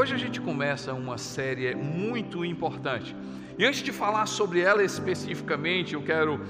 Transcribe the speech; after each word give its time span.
Hoje 0.00 0.14
a 0.14 0.18
gente 0.18 0.40
começa 0.40 0.94
uma 0.94 1.18
série 1.18 1.74
muito 1.74 2.42
importante. 2.42 3.14
E 3.58 3.66
antes 3.66 3.82
de 3.82 3.92
falar 3.92 4.24
sobre 4.24 4.60
ela 4.60 4.82
especificamente, 4.82 5.92
eu 5.92 6.02
quero 6.02 6.40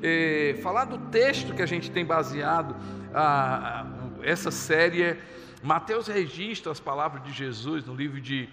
eh, 0.00 0.56
falar 0.62 0.84
do 0.84 0.96
texto 1.10 1.52
que 1.52 1.60
a 1.60 1.66
gente 1.66 1.90
tem 1.90 2.04
baseado 2.06 2.76
a, 3.12 3.80
a, 3.80 3.86
essa 4.22 4.52
série. 4.52 5.18
Mateus 5.60 6.06
registra 6.06 6.70
as 6.70 6.78
palavras 6.78 7.24
de 7.24 7.32
Jesus 7.32 7.84
no 7.84 7.96
livro 7.96 8.20
de, 8.20 8.48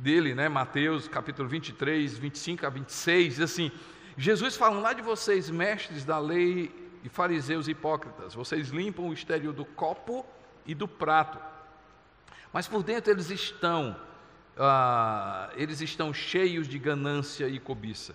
dele, 0.00 0.34
né? 0.34 0.48
Mateus 0.48 1.06
capítulo 1.06 1.48
23, 1.48 2.18
25 2.18 2.66
a 2.66 2.68
26, 2.68 3.34
diz 3.34 3.40
assim: 3.40 3.70
Jesus 4.16 4.56
falando 4.56 4.82
lá 4.82 4.92
de 4.92 5.02
vocês, 5.02 5.48
mestres 5.48 6.04
da 6.04 6.18
lei 6.18 6.68
e 7.04 7.08
fariseus 7.08 7.68
hipócritas, 7.68 8.34
vocês 8.34 8.70
limpam 8.70 9.06
o 9.06 9.12
exterior 9.12 9.52
do 9.52 9.64
copo 9.64 10.26
e 10.66 10.74
do 10.74 10.88
prato, 10.88 11.38
mas 12.52 12.66
por 12.66 12.82
dentro 12.82 13.12
eles 13.12 13.30
estão, 13.30 13.96
ah, 14.56 15.50
eles 15.54 15.80
estão 15.80 16.12
cheios 16.12 16.66
de 16.66 16.78
ganância 16.78 17.48
e 17.48 17.58
cobiça. 17.58 18.14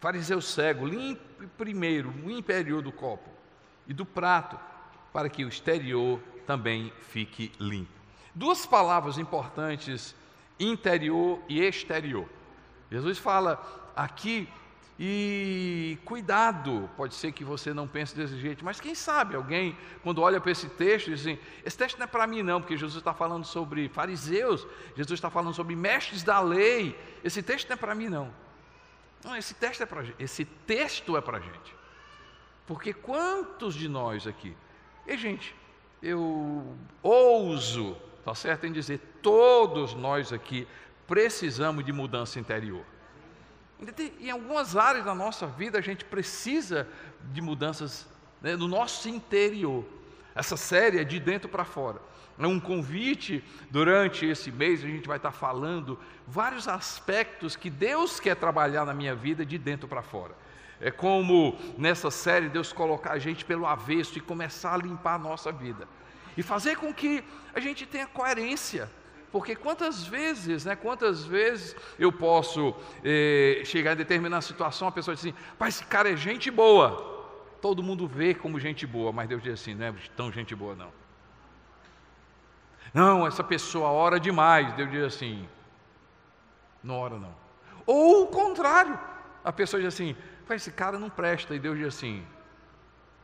Fariseu 0.00 0.40
cego, 0.40 0.86
limpe 0.86 1.46
primeiro 1.56 2.10
o 2.24 2.30
interior 2.30 2.82
do 2.82 2.92
copo 2.92 3.30
e 3.86 3.94
do 3.94 4.04
prato, 4.04 4.58
para 5.12 5.28
que 5.28 5.44
o 5.44 5.48
exterior 5.48 6.20
também 6.46 6.92
fique 7.00 7.52
limpo. 7.58 7.92
Duas 8.34 8.66
palavras 8.66 9.16
importantes, 9.16 10.14
interior 10.58 11.40
e 11.48 11.60
exterior. 11.60 12.28
Jesus 12.90 13.18
fala 13.18 13.92
aqui 13.94 14.48
e 14.98 15.98
cuidado, 16.04 16.88
pode 16.96 17.14
ser 17.14 17.32
que 17.32 17.42
você 17.42 17.74
não 17.74 17.88
pense 17.88 18.14
desse 18.14 18.38
jeito, 18.38 18.64
mas 18.64 18.80
quem 18.80 18.94
sabe 18.94 19.34
alguém, 19.34 19.76
quando 20.04 20.22
olha 20.22 20.40
para 20.40 20.52
esse 20.52 20.68
texto, 20.68 21.10
diz 21.10 21.20
assim: 21.20 21.38
esse 21.64 21.76
texto 21.76 21.98
não 21.98 22.04
é 22.04 22.06
para 22.06 22.26
mim, 22.28 22.42
não, 22.42 22.60
porque 22.60 22.76
Jesus 22.76 23.00
está 23.00 23.12
falando 23.12 23.44
sobre 23.44 23.88
fariseus, 23.88 24.64
Jesus 24.96 25.18
está 25.18 25.30
falando 25.30 25.52
sobre 25.52 25.74
mestres 25.74 26.22
da 26.22 26.38
lei, 26.40 26.96
esse 27.24 27.42
texto 27.42 27.68
não 27.68 27.74
é 27.74 27.76
para 27.76 27.94
mim, 27.94 28.08
não. 28.08 28.32
Não, 29.24 29.34
esse 29.34 29.54
texto 29.54 29.82
é 29.82 29.86
para 29.86 30.04
esse 30.18 30.44
texto 30.44 31.16
é 31.16 31.20
para 31.20 31.40
gente. 31.40 31.74
Porque 32.66 32.92
quantos 32.92 33.74
de 33.74 33.88
nós 33.88 34.28
aqui, 34.28 34.56
e 35.06 35.16
gente, 35.16 35.56
eu 36.00 36.76
ouso, 37.02 37.96
tá 38.24 38.34
certo 38.34 38.64
em 38.64 38.72
dizer, 38.72 39.00
todos 39.20 39.92
nós 39.92 40.32
aqui 40.32 40.68
precisamos 41.06 41.84
de 41.84 41.92
mudança 41.92 42.38
interior. 42.38 42.84
Em 44.20 44.30
algumas 44.30 44.76
áreas 44.76 45.04
da 45.04 45.14
nossa 45.14 45.46
vida 45.46 45.78
a 45.78 45.82
gente 45.82 46.04
precisa 46.04 46.88
de 47.32 47.40
mudanças 47.40 48.06
né, 48.40 48.56
no 48.56 48.68
nosso 48.68 49.08
interior. 49.08 49.84
Essa 50.34 50.56
série 50.56 50.98
é 50.98 51.04
de 51.04 51.20
dentro 51.20 51.48
para 51.48 51.64
fora. 51.64 52.00
É 52.38 52.46
um 52.46 52.58
convite 52.58 53.44
durante 53.70 54.26
esse 54.26 54.50
mês, 54.50 54.82
a 54.82 54.88
gente 54.88 55.06
vai 55.06 55.18
estar 55.18 55.30
falando 55.30 55.98
vários 56.26 56.66
aspectos 56.66 57.54
que 57.54 57.70
Deus 57.70 58.18
quer 58.18 58.34
trabalhar 58.34 58.84
na 58.84 58.92
minha 58.92 59.14
vida 59.14 59.46
de 59.46 59.56
dentro 59.56 59.86
para 59.86 60.02
fora. 60.02 60.34
É 60.80 60.90
como 60.90 61.56
nessa 61.78 62.10
série 62.10 62.48
Deus 62.48 62.72
colocar 62.72 63.12
a 63.12 63.18
gente 63.18 63.44
pelo 63.44 63.66
avesso 63.66 64.18
e 64.18 64.20
começar 64.20 64.74
a 64.74 64.78
limpar 64.78 65.14
a 65.14 65.18
nossa 65.18 65.52
vida. 65.52 65.86
E 66.36 66.42
fazer 66.42 66.76
com 66.76 66.92
que 66.92 67.22
a 67.54 67.60
gente 67.60 67.86
tenha 67.86 68.06
coerência 68.08 68.90
porque 69.34 69.56
quantas 69.56 70.06
vezes, 70.06 70.64
né, 70.64 70.76
quantas 70.76 71.24
vezes 71.24 71.74
eu 71.98 72.12
posso 72.12 72.72
eh, 73.02 73.62
chegar 73.64 73.94
em 73.94 73.96
determinada 73.96 74.40
situação, 74.40 74.86
a 74.86 74.92
pessoa 74.92 75.12
diz 75.12 75.24
assim, 75.24 75.34
pai, 75.58 75.70
esse 75.70 75.84
cara 75.84 76.08
é 76.08 76.14
gente 76.16 76.52
boa. 76.52 76.88
Todo 77.60 77.82
mundo 77.82 78.06
vê 78.06 78.32
como 78.32 78.60
gente 78.60 78.86
boa, 78.86 79.10
mas 79.10 79.28
Deus 79.28 79.42
diz 79.42 79.54
assim, 79.54 79.74
não 79.74 79.86
é 79.86 79.94
tão 80.16 80.30
gente 80.30 80.54
boa 80.54 80.76
não. 80.76 80.92
Não, 82.94 83.26
essa 83.26 83.42
pessoa 83.42 83.88
ora 83.88 84.20
demais. 84.20 84.72
Deus 84.74 84.88
diz 84.88 85.02
assim, 85.02 85.48
não 86.80 87.00
ora 87.00 87.18
não. 87.18 87.34
Ou 87.84 88.22
o 88.22 88.26
contrário, 88.28 88.96
a 89.42 89.52
pessoa 89.52 89.82
diz 89.82 89.92
assim, 89.92 90.14
esse 90.48 90.70
cara 90.70 90.96
não 90.96 91.10
presta, 91.10 91.56
e 91.56 91.58
Deus 91.58 91.76
diz 91.76 91.88
assim, 91.88 92.24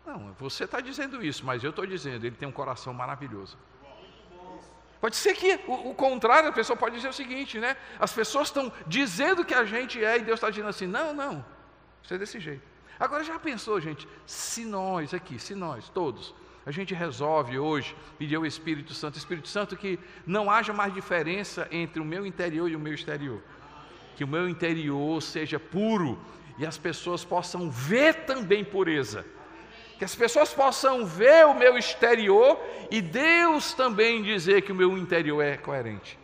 não, 0.04 0.34
você 0.40 0.64
está 0.64 0.80
dizendo 0.80 1.24
isso, 1.24 1.46
mas 1.46 1.62
eu 1.62 1.70
estou 1.70 1.86
dizendo, 1.86 2.26
ele 2.26 2.34
tem 2.34 2.48
um 2.48 2.52
coração 2.60 2.92
maravilhoso. 2.92 3.56
Pode 5.00 5.16
ser 5.16 5.34
que 5.34 5.58
o, 5.66 5.90
o, 5.90 5.94
contrário, 5.94 6.50
a 6.50 6.52
pessoa 6.52 6.76
pode 6.76 6.96
dizer 6.96 7.08
o 7.08 7.12
seguinte, 7.12 7.58
né? 7.58 7.76
As 7.98 8.12
pessoas 8.12 8.48
estão 8.48 8.70
dizendo 8.86 9.44
que 9.44 9.54
a 9.54 9.64
gente 9.64 10.04
é 10.04 10.18
e 10.18 10.22
Deus 10.22 10.38
está 10.38 10.50
dizendo 10.50 10.68
assim: 10.68 10.86
não, 10.86 11.14
não, 11.14 11.44
isso 12.02 12.12
é 12.12 12.18
desse 12.18 12.38
jeito. 12.38 12.62
Agora 12.98 13.24
já 13.24 13.38
pensou, 13.38 13.80
gente, 13.80 14.06
se 14.26 14.62
nós 14.64 15.14
aqui, 15.14 15.38
se 15.38 15.54
nós 15.54 15.88
todos, 15.88 16.34
a 16.66 16.70
gente 16.70 16.92
resolve 16.92 17.58
hoje 17.58 17.96
pedir 18.18 18.36
ao 18.36 18.44
Espírito 18.44 18.92
Santo, 18.92 19.16
Espírito 19.16 19.48
Santo, 19.48 19.74
que 19.74 19.98
não 20.26 20.50
haja 20.50 20.72
mais 20.74 20.92
diferença 20.92 21.66
entre 21.70 21.98
o 21.98 22.04
meu 22.04 22.26
interior 22.26 22.68
e 22.68 22.76
o 22.76 22.80
meu 22.80 22.92
exterior, 22.92 23.42
que 24.16 24.22
o 24.22 24.28
meu 24.28 24.46
interior 24.50 25.22
seja 25.22 25.58
puro 25.58 26.20
e 26.58 26.66
as 26.66 26.76
pessoas 26.76 27.24
possam 27.24 27.70
ver 27.70 28.26
também 28.26 28.62
pureza 28.62 29.24
que 30.00 30.04
as 30.06 30.14
pessoas 30.14 30.50
possam 30.50 31.04
ver 31.04 31.44
o 31.44 31.52
meu 31.52 31.76
exterior 31.76 32.58
e 32.90 33.02
Deus 33.02 33.74
também 33.74 34.22
dizer 34.22 34.62
que 34.62 34.72
o 34.72 34.74
meu 34.74 34.96
interior 34.96 35.42
é 35.42 35.58
coerente. 35.58 36.18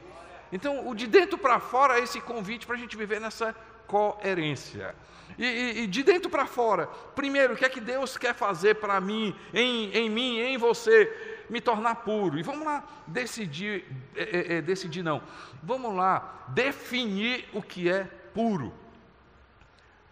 Então, 0.51 0.89
o 0.89 0.95
de 0.95 1.07
dentro 1.07 1.37
para 1.37 1.61
fora 1.61 1.99
é 1.99 2.03
esse 2.03 2.19
convite 2.19 2.67
para 2.67 2.75
a 2.75 2.79
gente 2.79 2.97
viver 2.97 3.21
nessa 3.21 3.55
coerência. 3.87 4.95
E, 5.37 5.45
e, 5.45 5.83
e 5.83 5.87
de 5.87 6.03
dentro 6.03 6.31
para 6.31 6.47
fora, 6.47 6.87
primeiro, 7.15 7.53
o 7.53 7.57
que 7.57 7.67
é 7.67 7.69
que 7.69 7.83
Deus 7.83 8.17
quer 8.17 8.35
fazer 8.35 8.77
para 8.77 8.99
mim, 8.99 9.37
em, 9.53 9.93
em 9.93 10.09
mim, 10.09 10.39
em 10.39 10.57
você? 10.57 11.45
Me 11.51 11.61
tornar 11.61 11.97
puro. 11.97 12.39
E 12.39 12.43
vamos 12.43 12.65
lá 12.65 12.83
decidir, 13.07 13.85
é, 14.15 14.23
é, 14.23 14.57
é, 14.57 14.63
decidir 14.63 15.03
não, 15.03 15.23
vamos 15.63 15.95
lá 15.95 16.47
definir 16.49 17.47
o 17.53 17.61
que 17.61 17.91
é 17.91 18.05
puro. 18.33 18.73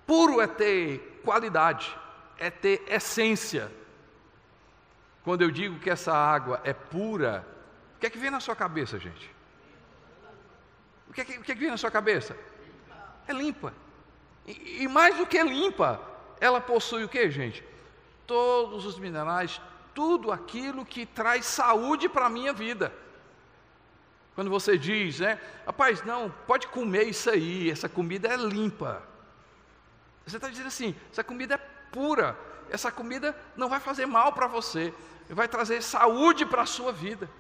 Puro 0.07 0.39
é 0.43 0.47
ter 0.47 1.23
qualidade 1.25 2.04
é 2.39 2.51
ter 2.51 2.85
essência. 2.89 3.71
Quando 5.23 5.43
eu 5.43 5.51
digo 5.51 5.79
que 5.79 5.91
essa 5.91 6.13
água 6.13 6.61
é 6.65 6.73
pura, 6.73 7.47
o 7.97 8.01
que 8.01 8.07
é 8.07 8.11
que 8.11 8.19
vem 8.19 8.31
na 8.31 8.41
sua 8.41 8.55
cabeça, 8.55 8.99
gente? 8.99 9.31
O 11.09 11.13
que 11.13 11.21
é 11.21 11.25
que, 11.25 11.39
que, 11.39 11.53
é 11.53 11.55
que 11.55 11.61
vem 11.61 11.71
na 11.71 11.77
sua 11.77 11.91
cabeça? 11.91 12.37
É 13.27 13.33
limpa. 13.33 13.73
E, 14.47 14.83
e 14.83 14.89
mais 14.89 15.17
do 15.17 15.27
que 15.27 15.43
limpa, 15.43 16.01
ela 16.41 16.61
possui 16.61 17.05
o 17.05 17.09
que, 17.09 17.31
gente? 17.31 17.65
Todos 18.27 18.85
os 18.85 18.99
minerais, 18.99 19.61
tudo 19.95 20.31
aquilo 20.31 20.85
que 20.85 21.07
traz 21.07 21.47
saúde 21.47 22.09
para 22.09 22.27
a 22.27 22.31
minha 22.31 22.53
vida. 22.53 22.93
Quando 24.35 24.51
você 24.51 24.77
diz, 24.77 25.21
né, 25.21 25.41
rapaz, 25.65 26.03
não, 26.03 26.29
pode 26.47 26.67
comer 26.67 27.05
isso 27.05 27.31
aí, 27.31 27.71
essa 27.71 27.89
comida 27.89 28.29
é 28.29 28.37
limpa. 28.37 29.03
Você 30.27 30.37
está 30.37 30.49
dizendo 30.49 30.67
assim, 30.67 30.95
essa 31.13 31.23
comida 31.23 31.55
é 31.55 31.59
pura. 31.95 32.37
Essa 32.69 32.91
comida 32.91 33.37
não 33.57 33.69
vai 33.69 33.79
fazer 33.79 34.05
mal 34.05 34.33
para 34.33 34.49
você, 34.49 34.93
vai 35.31 35.47
trazer 35.47 35.81
saúde 35.81 36.45
para 36.45 36.63
a 36.63 36.67
sua 36.67 36.93
vida. 36.93 37.31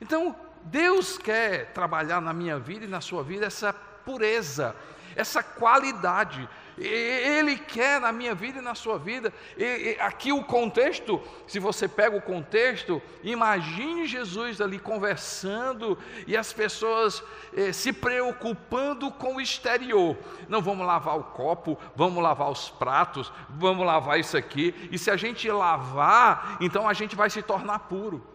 Então, 0.00 0.34
Deus 0.64 1.18
quer 1.18 1.72
trabalhar 1.72 2.20
na 2.20 2.32
minha 2.32 2.58
vida 2.58 2.86
e 2.86 2.88
na 2.88 3.02
sua 3.02 3.22
vida 3.22 3.44
essa 3.44 3.72
pureza, 3.72 4.74
essa 5.14 5.42
qualidade. 5.42 6.48
Ele 6.78 7.56
quer 7.56 8.00
na 8.00 8.12
minha 8.12 8.34
vida 8.34 8.58
e 8.58 8.62
na 8.62 8.74
sua 8.74 8.98
vida. 8.98 9.32
E, 9.56 9.96
aqui 10.00 10.32
o 10.32 10.44
contexto, 10.44 11.20
se 11.46 11.58
você 11.58 11.88
pega 11.88 12.16
o 12.16 12.22
contexto, 12.22 13.02
imagine 13.22 14.06
Jesus 14.06 14.60
ali 14.60 14.78
conversando 14.78 15.98
e 16.26 16.36
as 16.36 16.52
pessoas 16.52 17.22
eh, 17.56 17.72
se 17.72 17.92
preocupando 17.92 19.10
com 19.10 19.36
o 19.36 19.40
exterior. 19.40 20.16
Não 20.48 20.62
vamos 20.62 20.86
lavar 20.86 21.18
o 21.18 21.24
copo, 21.24 21.78
vamos 21.94 22.22
lavar 22.22 22.50
os 22.50 22.70
pratos, 22.70 23.32
vamos 23.48 23.86
lavar 23.86 24.18
isso 24.18 24.36
aqui. 24.36 24.74
E 24.90 24.98
se 24.98 25.10
a 25.10 25.16
gente 25.16 25.50
lavar, 25.50 26.58
então 26.60 26.88
a 26.88 26.92
gente 26.92 27.16
vai 27.16 27.30
se 27.30 27.42
tornar 27.42 27.80
puro. 27.80 28.26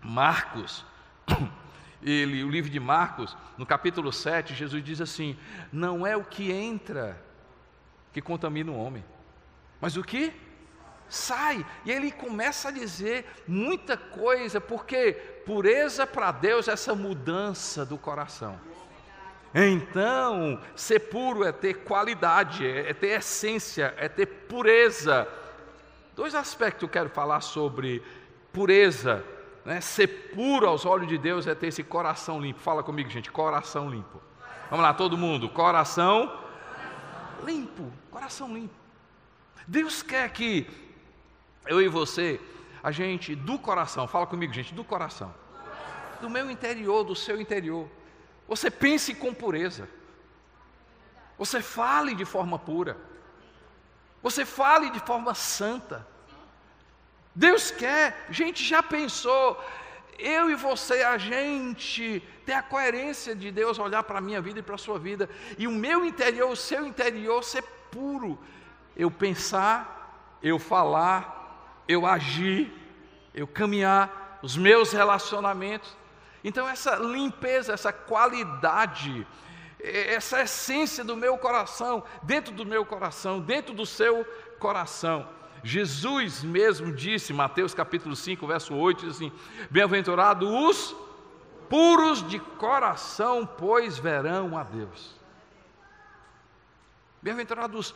Marcos 0.00 0.84
ele, 2.02 2.42
o 2.42 2.50
livro 2.50 2.70
de 2.70 2.80
Marcos, 2.80 3.36
no 3.56 3.64
capítulo 3.64 4.12
7, 4.12 4.54
Jesus 4.54 4.82
diz 4.82 5.00
assim: 5.00 5.36
Não 5.72 6.06
é 6.06 6.16
o 6.16 6.24
que 6.24 6.50
entra 6.50 7.20
que 8.12 8.20
contamina 8.20 8.70
o 8.70 8.76
homem, 8.76 9.04
mas 9.80 9.96
o 9.96 10.02
que 10.02 10.32
sai. 11.08 11.64
E 11.84 11.92
ele 11.92 12.10
começa 12.10 12.68
a 12.68 12.72
dizer 12.72 13.26
muita 13.46 13.96
coisa, 13.96 14.60
porque 14.60 15.12
pureza 15.46 16.06
para 16.06 16.32
Deus 16.32 16.68
é 16.68 16.72
essa 16.72 16.94
mudança 16.94 17.84
do 17.84 17.96
coração. 17.96 18.58
Então, 19.54 20.58
ser 20.74 21.00
puro 21.00 21.44
é 21.44 21.52
ter 21.52 21.74
qualidade, 21.84 22.66
é 22.66 22.94
ter 22.94 23.18
essência, 23.18 23.94
é 23.98 24.08
ter 24.08 24.26
pureza. 24.26 25.28
Dois 26.16 26.34
aspectos 26.34 26.82
eu 26.82 26.88
quero 26.88 27.10
falar 27.10 27.42
sobre 27.42 28.02
pureza 28.52 29.24
né? 29.64 29.80
Ser 29.80 30.30
puro 30.34 30.66
aos 30.66 30.84
olhos 30.84 31.08
de 31.08 31.18
Deus 31.18 31.46
é 31.46 31.54
ter 31.54 31.68
esse 31.68 31.82
coração 31.82 32.40
limpo. 32.40 32.60
Fala 32.60 32.82
comigo, 32.82 33.08
gente, 33.08 33.30
coração 33.30 33.88
limpo. 33.90 34.20
Vamos 34.70 34.82
lá, 34.82 34.94
todo 34.94 35.18
mundo, 35.18 35.48
coração 35.48 36.40
limpo, 37.44 37.92
coração 38.10 38.54
limpo. 38.54 38.74
Deus 39.66 40.02
quer 40.02 40.30
que 40.30 40.66
eu 41.66 41.80
e 41.80 41.88
você, 41.88 42.40
a 42.82 42.90
gente 42.90 43.34
do 43.34 43.58
coração, 43.58 44.08
fala 44.08 44.26
comigo, 44.26 44.52
gente, 44.52 44.74
do 44.74 44.84
coração. 44.84 45.32
do 46.20 46.30
meu 46.30 46.48
interior, 46.48 47.02
do 47.02 47.16
seu 47.16 47.40
interior. 47.40 47.88
Você 48.46 48.70
pense 48.70 49.12
com 49.12 49.34
pureza. 49.34 49.88
Você 51.36 51.60
fale 51.60 52.14
de 52.14 52.24
forma 52.24 52.58
pura. 52.58 52.96
Você 54.22 54.46
fale 54.46 54.90
de 54.90 55.00
forma 55.00 55.34
santa. 55.34 56.06
Deus 57.34 57.70
quer, 57.70 58.26
gente 58.30 58.62
já 58.62 58.82
pensou, 58.82 59.62
eu 60.18 60.50
e 60.50 60.54
você, 60.54 61.02
a 61.02 61.16
gente 61.16 62.22
ter 62.44 62.52
a 62.52 62.62
coerência 62.62 63.34
de 63.34 63.50
Deus 63.50 63.78
olhar 63.78 64.02
para 64.02 64.18
a 64.18 64.20
minha 64.20 64.40
vida 64.40 64.60
e 64.60 64.62
para 64.62 64.74
a 64.74 64.78
sua 64.78 64.98
vida, 64.98 65.28
e 65.58 65.66
o 65.66 65.70
meu 65.70 66.04
interior, 66.04 66.50
o 66.50 66.56
seu 66.56 66.86
interior 66.86 67.42
ser 67.42 67.62
puro. 67.90 68.38
Eu 68.96 69.10
pensar, 69.10 70.38
eu 70.42 70.58
falar, 70.58 71.84
eu 71.88 72.06
agir, 72.06 72.72
eu 73.34 73.46
caminhar, 73.46 74.38
os 74.42 74.56
meus 74.56 74.92
relacionamentos. 74.92 75.96
Então, 76.44 76.68
essa 76.68 76.96
limpeza, 76.96 77.72
essa 77.72 77.92
qualidade, 77.92 79.26
essa 79.80 80.42
essência 80.42 81.04
do 81.04 81.16
meu 81.16 81.38
coração, 81.38 82.02
dentro 82.22 82.52
do 82.52 82.66
meu 82.66 82.84
coração, 82.84 83.40
dentro 83.40 83.72
do 83.72 83.86
seu 83.86 84.24
coração. 84.58 85.28
Jesus 85.62 86.42
mesmo 86.42 86.92
disse, 86.92 87.32
Mateus 87.32 87.72
capítulo 87.72 88.16
5, 88.16 88.46
verso 88.46 88.74
8, 88.74 89.06
diz 89.06 89.16
assim: 89.16 89.32
Bem-aventurados 89.70 90.48
os 90.48 90.96
puros 91.68 92.26
de 92.28 92.38
coração, 92.38 93.46
pois 93.46 93.98
verão 93.98 94.58
a 94.58 94.64
Deus. 94.64 95.14
Bem-aventurados 97.22 97.78
os 97.78 97.94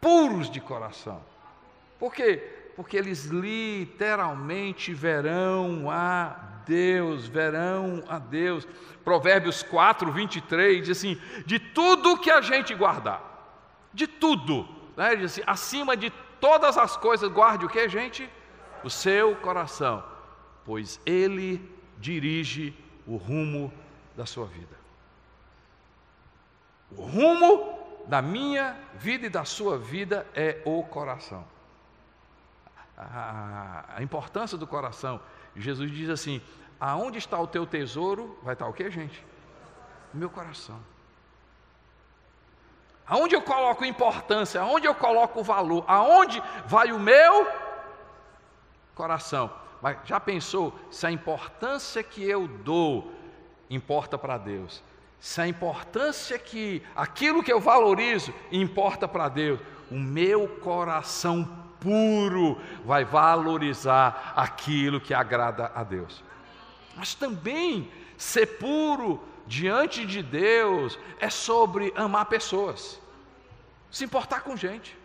puros 0.00 0.50
de 0.50 0.60
coração. 0.60 1.22
Por 1.98 2.14
quê? 2.14 2.36
Porque 2.76 2.96
eles 2.96 3.26
literalmente 3.26 4.92
verão 4.92 5.90
a 5.90 6.36
Deus, 6.66 7.26
verão 7.26 8.04
a 8.08 8.18
Deus. 8.18 8.68
Provérbios 9.02 9.62
4, 9.62 10.12
23 10.12 10.86
diz 10.86 10.98
assim: 10.98 11.20
de 11.46 11.58
tudo 11.58 12.18
que 12.18 12.30
a 12.30 12.40
gente 12.40 12.74
guardar, 12.74 13.22
de 13.92 14.06
tudo, 14.06 14.68
né? 14.96 15.16
diz 15.16 15.32
assim, 15.32 15.42
acima 15.46 15.96
de 15.96 16.12
todas 16.40 16.76
as 16.78 16.96
coisas, 16.96 17.30
guarde 17.30 17.66
o 17.66 17.68
que, 17.68 17.88
gente? 17.88 18.28
O 18.82 18.90
seu 18.90 19.36
coração, 19.36 20.02
pois 20.64 21.00
ele 21.04 21.60
dirige 21.98 22.74
o 23.06 23.16
rumo 23.16 23.72
da 24.16 24.24
sua 24.24 24.46
vida. 24.46 24.76
O 26.96 27.02
rumo 27.02 27.78
da 28.06 28.20
minha 28.20 28.76
vida 28.94 29.26
e 29.26 29.30
da 29.30 29.44
sua 29.44 29.78
vida 29.78 30.26
é 30.34 30.60
o 30.64 30.82
coração. 30.82 31.44
A, 32.96 33.96
importância 34.00 34.58
do 34.58 34.66
coração. 34.66 35.20
Jesus 35.54 35.90
diz 35.90 36.10
assim: 36.10 36.42
aonde 36.78 37.18
está 37.18 37.38
o 37.38 37.46
teu 37.46 37.66
tesouro, 37.66 38.38
vai 38.42 38.54
estar 38.54 38.66
o 38.66 38.72
que, 38.72 38.90
gente? 38.90 39.24
No 40.12 40.20
meu 40.20 40.30
coração. 40.30 40.80
Aonde 43.10 43.34
eu 43.34 43.42
coloco 43.42 43.84
importância, 43.84 44.60
aonde 44.60 44.86
eu 44.86 44.94
coloco 44.94 45.42
valor, 45.42 45.84
aonde 45.88 46.40
vai 46.64 46.92
o 46.92 46.98
meu 47.00 47.48
coração. 48.94 49.50
Mas 49.82 49.98
já 50.04 50.20
pensou 50.20 50.72
se 50.92 51.06
a 51.08 51.10
importância 51.10 52.04
que 52.04 52.22
eu 52.22 52.46
dou 52.46 53.12
importa 53.68 54.16
para 54.16 54.38
Deus? 54.38 54.80
Se 55.18 55.40
a 55.40 55.48
importância 55.48 56.38
que 56.38 56.82
aquilo 56.94 57.42
que 57.42 57.52
eu 57.52 57.60
valorizo 57.60 58.32
importa 58.52 59.08
para 59.08 59.28
Deus, 59.28 59.58
o 59.90 59.96
meu 59.96 60.46
coração 60.46 61.44
puro 61.80 62.60
vai 62.84 63.04
valorizar 63.04 64.34
aquilo 64.36 65.00
que 65.00 65.12
agrada 65.12 65.72
a 65.74 65.82
Deus. 65.82 66.22
Mas 66.96 67.14
também 67.14 67.90
ser 68.16 68.46
puro 68.58 69.20
diante 69.50 70.06
de 70.06 70.22
Deus 70.22 70.96
é 71.18 71.28
sobre 71.28 71.92
amar 71.96 72.26
pessoas, 72.26 73.00
se 73.90 74.04
importar 74.04 74.42
com 74.42 74.56
gente. 74.56 74.96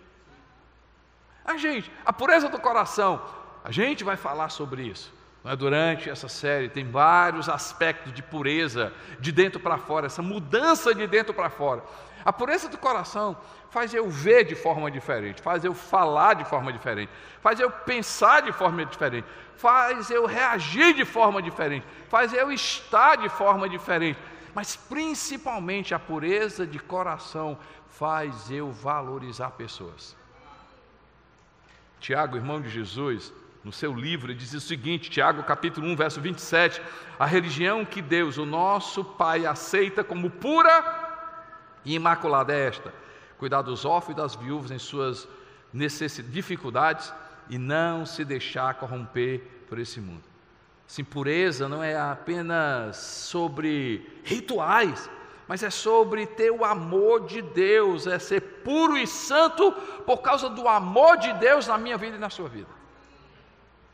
A 1.43 1.57
gente, 1.57 1.91
a 2.05 2.13
pureza 2.13 2.47
do 2.47 2.59
coração, 2.59 3.19
a 3.63 3.71
gente 3.71 4.03
vai 4.03 4.15
falar 4.15 4.49
sobre 4.49 4.83
isso. 4.83 5.11
É? 5.43 5.55
Durante 5.55 6.11
essa 6.11 6.27
série 6.27 6.69
tem 6.69 6.89
vários 6.89 7.49
aspectos 7.49 8.13
de 8.13 8.21
pureza 8.21 8.93
de 9.19 9.31
dentro 9.31 9.59
para 9.59 9.79
fora, 9.79 10.05
essa 10.05 10.21
mudança 10.21 10.93
de 10.93 11.07
dentro 11.07 11.33
para 11.33 11.49
fora. 11.49 11.83
A 12.23 12.31
pureza 12.31 12.69
do 12.69 12.77
coração 12.77 13.35
faz 13.71 13.95
eu 13.95 14.07
ver 14.07 14.43
de 14.43 14.53
forma 14.55 14.91
diferente, 14.91 15.41
faz 15.41 15.63
eu 15.63 15.73
falar 15.73 16.35
de 16.35 16.45
forma 16.45 16.71
diferente, 16.71 17.11
faz 17.41 17.59
eu 17.59 17.71
pensar 17.71 18.43
de 18.43 18.51
forma 18.51 18.85
diferente, 18.85 19.27
faz 19.55 20.11
eu 20.11 20.25
reagir 20.27 20.93
de 20.93 21.05
forma 21.05 21.41
diferente, 21.41 21.85
faz 22.09 22.31
eu 22.31 22.51
estar 22.51 23.15
de 23.15 23.29
forma 23.29 23.67
diferente 23.67 24.19
mas 24.55 24.77
principalmente 24.77 25.93
a 25.93 25.99
pureza 25.99 26.65
de 26.65 26.79
coração 26.79 27.57
faz 27.89 28.49
eu 28.49 28.71
valorizar 28.71 29.51
pessoas. 29.51 30.15
Tiago, 31.99 32.37
irmão 32.37 32.61
de 32.61 32.69
Jesus, 32.69 33.33
no 33.65 33.71
seu 33.71 33.93
livro, 33.93 34.33
diz 34.33 34.53
o 34.53 34.61
seguinte, 34.61 35.09
Tiago 35.09 35.43
capítulo 35.43 35.87
1, 35.87 35.95
verso 35.97 36.21
27, 36.21 36.81
a 37.19 37.25
religião 37.25 37.83
que 37.83 38.01
Deus, 38.01 38.37
o 38.37 38.45
nosso 38.45 39.03
Pai, 39.03 39.45
aceita 39.45 40.03
como 40.03 40.29
pura 40.29 41.03
e 41.83 41.93
imaculada 41.93 42.53
é 42.53 42.67
esta, 42.67 42.93
cuidar 43.37 43.61
dos 43.61 43.83
órfãos 43.83 44.13
e 44.13 44.21
das 44.21 44.35
viúvas 44.35 44.71
em 44.71 44.79
suas 44.79 45.27
dificuldades 46.29 47.11
e 47.49 47.57
não 47.57 48.05
se 48.05 48.23
deixar 48.23 48.75
corromper 48.75 49.65
por 49.67 49.79
esse 49.79 49.99
mundo. 49.99 50.34
Sim, 50.87 51.03
pureza 51.03 51.67
não 51.67 51.83
é 51.83 51.97
apenas 51.97 52.97
sobre 52.97 54.21
rituais, 54.23 55.09
mas 55.47 55.63
é 55.63 55.69
sobre 55.69 56.25
ter 56.25 56.51
o 56.51 56.63
amor 56.63 57.25
de 57.25 57.41
Deus, 57.41 58.07
é 58.07 58.19
ser 58.19 58.41
puro 58.41 58.97
e 58.97 59.07
santo 59.07 59.71
por 60.05 60.17
causa 60.17 60.49
do 60.49 60.67
amor 60.67 61.17
de 61.17 61.33
Deus 61.33 61.67
na 61.67 61.77
minha 61.77 61.97
vida 61.97 62.17
e 62.17 62.19
na 62.19 62.29
sua 62.29 62.49
vida. 62.49 62.69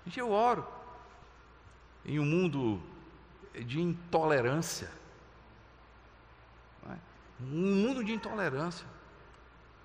Gente, 0.05 0.19
eu 0.19 0.31
oro 0.31 0.65
em 2.05 2.19
um 2.19 2.25
mundo 2.25 2.81
de 3.53 3.79
intolerância, 3.79 4.89
é? 6.89 6.95
um 7.41 7.75
mundo 7.75 8.03
de 8.03 8.13
intolerância. 8.13 8.85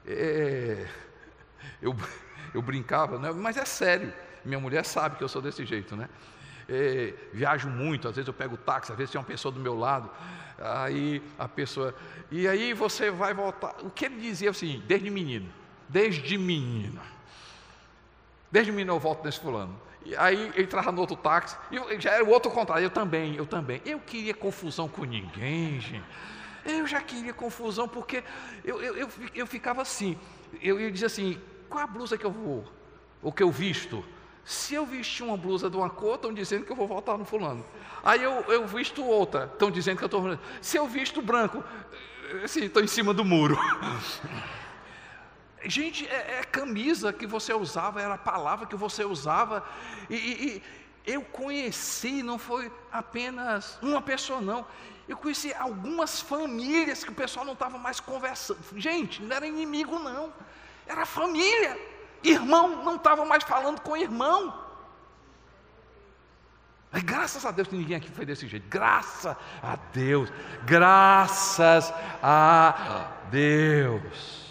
É, 0.06 0.88
eu, 1.82 1.94
eu 2.54 2.62
brincava, 2.62 3.18
né? 3.18 3.30
mas 3.32 3.56
é 3.56 3.64
sério. 3.64 4.12
Minha 4.44 4.60
mulher 4.60 4.84
sabe 4.84 5.16
que 5.16 5.24
eu 5.24 5.28
sou 5.28 5.42
desse 5.42 5.66
jeito, 5.66 5.96
né? 5.96 6.08
É, 6.68 7.14
viajo 7.32 7.68
muito, 7.68 8.08
às 8.08 8.16
vezes 8.16 8.26
eu 8.26 8.34
pego 8.34 8.56
táxi, 8.56 8.92
às 8.92 8.98
vezes 8.98 9.12
tem 9.12 9.20
uma 9.20 9.26
pessoa 9.26 9.52
do 9.52 9.60
meu 9.60 9.78
lado, 9.78 10.10
aí 10.58 11.22
a 11.38 11.48
pessoa. 11.48 11.94
E 12.30 12.46
aí 12.48 12.72
você 12.72 13.10
vai 13.10 13.32
voltar. 13.34 13.74
O 13.82 13.90
que 13.90 14.04
ele 14.04 14.20
dizia 14.20 14.50
assim, 14.50 14.82
desde 14.86 15.10
menino, 15.10 15.48
desde 15.88 16.36
menino. 16.36 17.00
Desde 18.50 18.72
menino 18.72 18.94
eu 18.94 18.98
volto 18.98 19.24
nesse 19.24 19.40
fulano. 19.40 19.80
E 20.04 20.14
aí 20.16 20.52
ele 20.54 20.62
entrava 20.62 20.92
no 20.92 21.00
outro 21.00 21.16
táxi, 21.16 21.56
e 21.70 22.00
já 22.00 22.12
era 22.12 22.24
o 22.24 22.28
outro 22.28 22.50
contrário, 22.50 22.84
eu 22.84 22.90
também, 22.90 23.34
eu 23.34 23.46
também. 23.46 23.80
Eu 23.84 23.98
queria 23.98 24.34
confusão 24.34 24.88
com 24.88 25.04
ninguém, 25.04 25.80
gente. 25.80 26.04
Eu 26.64 26.86
já 26.86 27.00
queria 27.00 27.32
confusão, 27.32 27.88
porque 27.88 28.24
eu, 28.64 28.82
eu, 28.82 28.96
eu, 28.96 29.08
eu 29.34 29.46
ficava 29.46 29.82
assim, 29.82 30.18
eu, 30.60 30.80
eu 30.80 30.90
dizia 30.90 31.06
assim, 31.06 31.40
qual 31.68 31.84
a 31.84 31.86
blusa 31.86 32.18
que 32.18 32.24
eu 32.24 32.30
vou? 32.30 32.64
O 33.22 33.32
que 33.32 33.42
eu 33.42 33.50
visto? 33.50 34.04
Se 34.46 34.74
eu 34.74 34.86
vestir 34.86 35.24
uma 35.24 35.36
blusa 35.36 35.68
de 35.68 35.76
uma 35.76 35.90
cor, 35.90 36.14
estão 36.14 36.32
dizendo 36.32 36.64
que 36.64 36.70
eu 36.70 36.76
vou 36.76 36.86
votar 36.86 37.18
no 37.18 37.24
fulano. 37.24 37.66
Aí 38.04 38.22
eu, 38.22 38.44
eu 38.46 38.64
visto 38.64 39.04
outra, 39.04 39.50
estão 39.52 39.72
dizendo 39.72 39.98
que 39.98 40.04
eu 40.04 40.06
estou. 40.06 40.38
Se 40.62 40.76
eu 40.76 40.86
visto 40.86 41.20
branco, 41.20 41.64
assim, 42.44 42.66
estou 42.66 42.80
em 42.80 42.86
cima 42.86 43.12
do 43.12 43.24
muro. 43.24 43.58
Gente, 45.64 46.06
é, 46.06 46.38
é, 46.38 46.44
camisa 46.44 47.12
que 47.12 47.26
você 47.26 47.52
usava, 47.52 48.00
era 48.00 48.14
a 48.14 48.18
palavra 48.18 48.66
que 48.66 48.76
você 48.76 49.04
usava. 49.04 49.68
E, 50.08 50.14
e 50.14 50.62
eu 51.04 51.22
conheci, 51.22 52.22
não 52.22 52.38
foi 52.38 52.70
apenas 52.92 53.76
uma 53.82 54.00
pessoa, 54.00 54.40
não. 54.40 54.64
Eu 55.08 55.16
conheci 55.16 55.52
algumas 55.54 56.20
famílias 56.20 57.02
que 57.02 57.10
o 57.10 57.14
pessoal 57.14 57.44
não 57.44 57.54
estava 57.54 57.78
mais 57.78 57.98
conversando. 57.98 58.60
Gente, 58.76 59.20
não 59.20 59.34
era 59.34 59.44
inimigo, 59.44 59.98
não. 59.98 60.32
Era 60.86 61.04
família. 61.04 61.95
Irmão 62.26 62.82
não 62.84 62.96
estava 62.96 63.24
mais 63.24 63.44
falando 63.44 63.80
com 63.80 63.96
irmão. 63.96 64.66
Mas 66.90 67.02
graças 67.02 67.44
a 67.44 67.50
Deus 67.50 67.68
que 67.68 67.76
ninguém 67.76 67.96
aqui 67.96 68.10
foi 68.10 68.24
desse 68.24 68.48
jeito. 68.48 68.66
Graças 68.68 69.36
a 69.62 69.76
Deus. 69.92 70.28
Graças 70.64 71.92
a 72.22 73.12
Deus. 73.30 74.44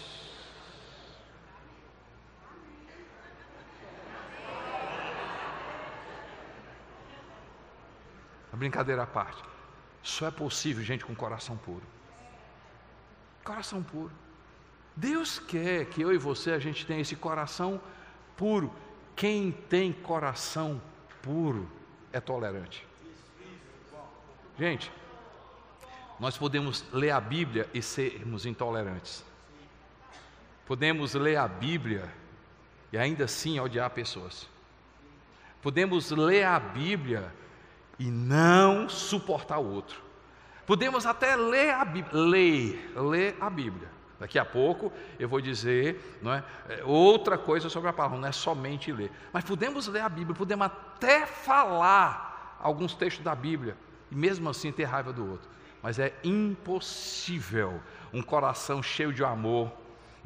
A 8.52 8.56
brincadeira 8.56 9.02
à 9.02 9.06
parte. 9.06 9.42
Só 10.02 10.28
é 10.28 10.30
possível, 10.30 10.82
gente, 10.82 11.04
com 11.04 11.14
coração 11.14 11.58
puro. 11.58 11.82
Coração 13.44 13.82
puro. 13.82 14.12
Deus 14.96 15.38
quer 15.38 15.84
que 15.84 16.00
eu 16.00 16.10
e 16.12 16.16
você 16.16 16.52
a 16.52 16.58
gente 16.58 16.86
tenha 16.86 17.02
esse 17.02 17.14
coração 17.14 17.78
puro. 18.34 18.72
Quem 19.14 19.52
tem 19.52 19.92
coração 19.92 20.80
puro 21.20 21.70
é 22.12 22.20
tolerante. 22.20 22.86
Gente, 24.58 24.90
nós 26.18 26.38
podemos 26.38 26.82
ler 26.92 27.10
a 27.10 27.20
Bíblia 27.20 27.68
e 27.74 27.82
sermos 27.82 28.46
intolerantes. 28.46 29.22
Podemos 30.64 31.12
ler 31.12 31.36
a 31.36 31.46
Bíblia 31.46 32.10
e 32.90 32.96
ainda 32.96 33.24
assim 33.24 33.60
odiar 33.60 33.90
pessoas. 33.90 34.48
Podemos 35.60 36.10
ler 36.10 36.44
a 36.44 36.58
Bíblia 36.58 37.32
e 37.98 38.06
não 38.06 38.88
suportar 38.88 39.58
o 39.58 39.70
outro. 39.70 40.00
Podemos 40.66 41.04
até 41.04 41.36
ler 41.36 41.74
a 41.74 41.84
Bíblia, 41.84 42.22
ler, 42.22 42.92
ler 42.96 43.36
a 43.38 43.50
Bíblia. 43.50 43.95
Daqui 44.18 44.38
a 44.38 44.44
pouco 44.44 44.92
eu 45.18 45.28
vou 45.28 45.40
dizer 45.40 46.18
não 46.22 46.32
é, 46.32 46.44
é, 46.68 46.84
outra 46.84 47.36
coisa 47.36 47.68
sobre 47.68 47.90
a 47.90 47.92
palavra, 47.92 48.18
não 48.18 48.28
é 48.28 48.32
somente 48.32 48.90
ler. 48.92 49.10
Mas 49.32 49.44
podemos 49.44 49.86
ler 49.86 50.00
a 50.00 50.08
Bíblia, 50.08 50.34
podemos 50.34 50.66
até 50.66 51.26
falar 51.26 52.56
alguns 52.60 52.94
textos 52.94 53.24
da 53.24 53.34
Bíblia 53.34 53.76
e 54.10 54.14
mesmo 54.14 54.48
assim 54.48 54.72
ter 54.72 54.84
raiva 54.84 55.12
do 55.12 55.30
outro. 55.30 55.48
Mas 55.82 55.98
é 55.98 56.14
impossível 56.24 57.80
um 58.12 58.22
coração 58.22 58.82
cheio 58.82 59.12
de 59.12 59.22
amor 59.22 59.70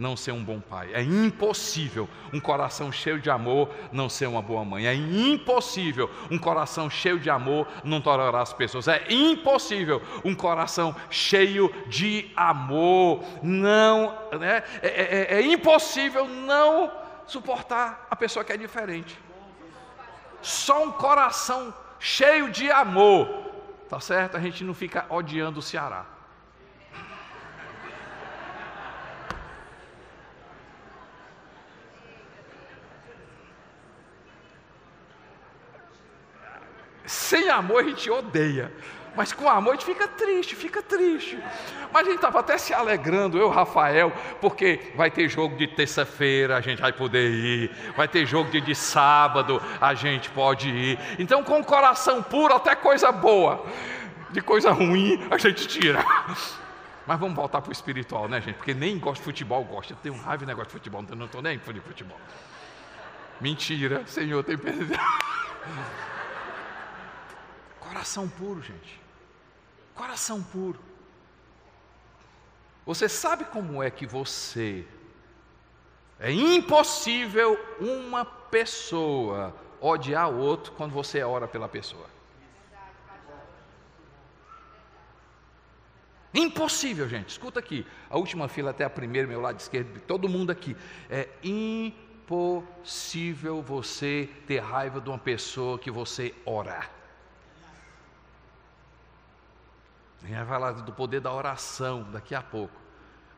não 0.00 0.16
ser 0.16 0.32
um 0.32 0.42
bom 0.42 0.58
pai. 0.58 0.90
É 0.94 1.02
impossível 1.02 2.08
um 2.32 2.40
coração 2.40 2.90
cheio 2.90 3.20
de 3.20 3.28
amor 3.30 3.68
não 3.92 4.08
ser 4.08 4.26
uma 4.26 4.40
boa 4.40 4.64
mãe. 4.64 4.86
É 4.86 4.94
impossível 4.94 6.10
um 6.30 6.38
coração 6.38 6.88
cheio 6.88 7.20
de 7.20 7.28
amor 7.28 7.68
não 7.84 8.00
tolerar 8.00 8.40
as 8.40 8.52
pessoas. 8.52 8.88
É 8.88 9.04
impossível 9.10 10.02
um 10.24 10.34
coração 10.34 10.96
cheio 11.10 11.72
de 11.86 12.32
amor 12.34 13.22
não. 13.42 14.16
Né? 14.32 14.62
É, 14.82 14.88
é, 14.88 15.36
é, 15.36 15.40
é 15.40 15.42
impossível 15.42 16.26
não 16.26 16.90
suportar 17.26 18.06
a 18.10 18.16
pessoa 18.16 18.44
que 18.44 18.52
é 18.52 18.56
diferente. 18.56 19.16
Só 20.40 20.82
um 20.82 20.92
coração 20.92 21.74
cheio 21.98 22.50
de 22.50 22.70
amor, 22.70 23.28
tá 23.86 24.00
certo? 24.00 24.38
A 24.38 24.40
gente 24.40 24.64
não 24.64 24.72
fica 24.72 25.04
odiando 25.10 25.58
o 25.58 25.62
Ceará. 25.62 26.06
Sem 37.10 37.48
amor 37.48 37.82
a 37.82 37.88
gente 37.88 38.08
odeia. 38.08 38.72
Mas 39.16 39.32
com 39.32 39.50
amor 39.50 39.70
a 39.70 39.74
gente 39.74 39.84
fica 39.84 40.06
triste, 40.06 40.54
fica 40.54 40.80
triste. 40.80 41.36
Mas 41.92 42.02
a 42.02 42.04
gente 42.04 42.18
estava 42.18 42.38
até 42.38 42.56
se 42.56 42.72
alegrando, 42.72 43.36
eu, 43.36 43.48
Rafael, 43.48 44.12
porque 44.40 44.92
vai 44.94 45.10
ter 45.10 45.28
jogo 45.28 45.56
de 45.56 45.66
terça-feira, 45.66 46.56
a 46.56 46.60
gente 46.60 46.80
vai 46.80 46.92
poder 46.92 47.28
ir. 47.28 47.72
Vai 47.96 48.06
ter 48.06 48.24
jogo 48.24 48.48
de, 48.48 48.60
de 48.60 48.76
sábado, 48.76 49.60
a 49.80 49.92
gente 49.92 50.30
pode 50.30 50.68
ir. 50.68 51.00
Então, 51.18 51.42
com 51.42 51.58
o 51.58 51.64
coração 51.64 52.22
puro, 52.22 52.54
até 52.54 52.76
coisa 52.76 53.10
boa. 53.10 53.66
De 54.30 54.40
coisa 54.40 54.70
ruim, 54.70 55.20
a 55.32 55.36
gente 55.36 55.66
tira. 55.66 56.04
Mas 57.04 57.18
vamos 57.18 57.34
voltar 57.34 57.60
para 57.60 57.70
o 57.70 57.72
espiritual, 57.72 58.28
né, 58.28 58.40
gente? 58.40 58.54
Porque 58.54 58.72
nem 58.72 58.96
gosto 59.00 59.16
de 59.16 59.24
futebol, 59.24 59.64
gosto. 59.64 59.94
Eu 59.94 59.96
tenho 59.96 60.14
raiva 60.14 60.44
de 60.44 60.46
negócio 60.46 60.68
de 60.68 60.74
futebol, 60.74 61.04
não 61.16 61.26
estou 61.26 61.42
nem 61.42 61.58
de 61.58 61.80
futebol. 61.80 62.20
Mentira, 63.40 64.04
Senhor, 64.06 64.44
tem 64.44 64.56
perdão. 64.56 64.96
Coração 67.90 68.28
puro, 68.28 68.62
gente. 68.62 69.00
Coração 69.96 70.40
puro. 70.40 70.78
Você 72.86 73.08
sabe 73.08 73.44
como 73.46 73.82
é 73.82 73.90
que 73.90 74.06
você. 74.06 74.86
É 76.20 76.30
impossível 76.30 77.58
uma 77.80 78.24
pessoa 78.24 79.52
odiar 79.80 80.30
o 80.30 80.38
outro 80.38 80.70
quando 80.72 80.92
você 80.92 81.20
ora 81.24 81.48
pela 81.48 81.68
pessoa. 81.68 82.06
Impossível, 86.32 87.08
gente. 87.08 87.30
Escuta 87.30 87.58
aqui. 87.58 87.84
A 88.08 88.16
última 88.16 88.46
fila 88.46 88.70
até 88.70 88.84
a 88.84 88.90
primeira, 88.90 89.26
meu 89.26 89.40
lado 89.40 89.58
esquerdo, 89.58 90.00
todo 90.02 90.28
mundo 90.28 90.52
aqui. 90.52 90.76
É 91.10 91.28
impossível 91.42 92.70
você 93.60 94.30
ter 94.46 94.60
raiva 94.60 95.00
de 95.00 95.08
uma 95.08 95.18
pessoa 95.18 95.76
que 95.76 95.90
você 95.90 96.32
orar. 96.44 96.99
Vai 100.22 100.44
falar 100.44 100.72
do 100.72 100.92
poder 100.92 101.20
da 101.20 101.32
oração 101.32 102.02
daqui 102.10 102.34
a 102.34 102.42
pouco. 102.42 102.80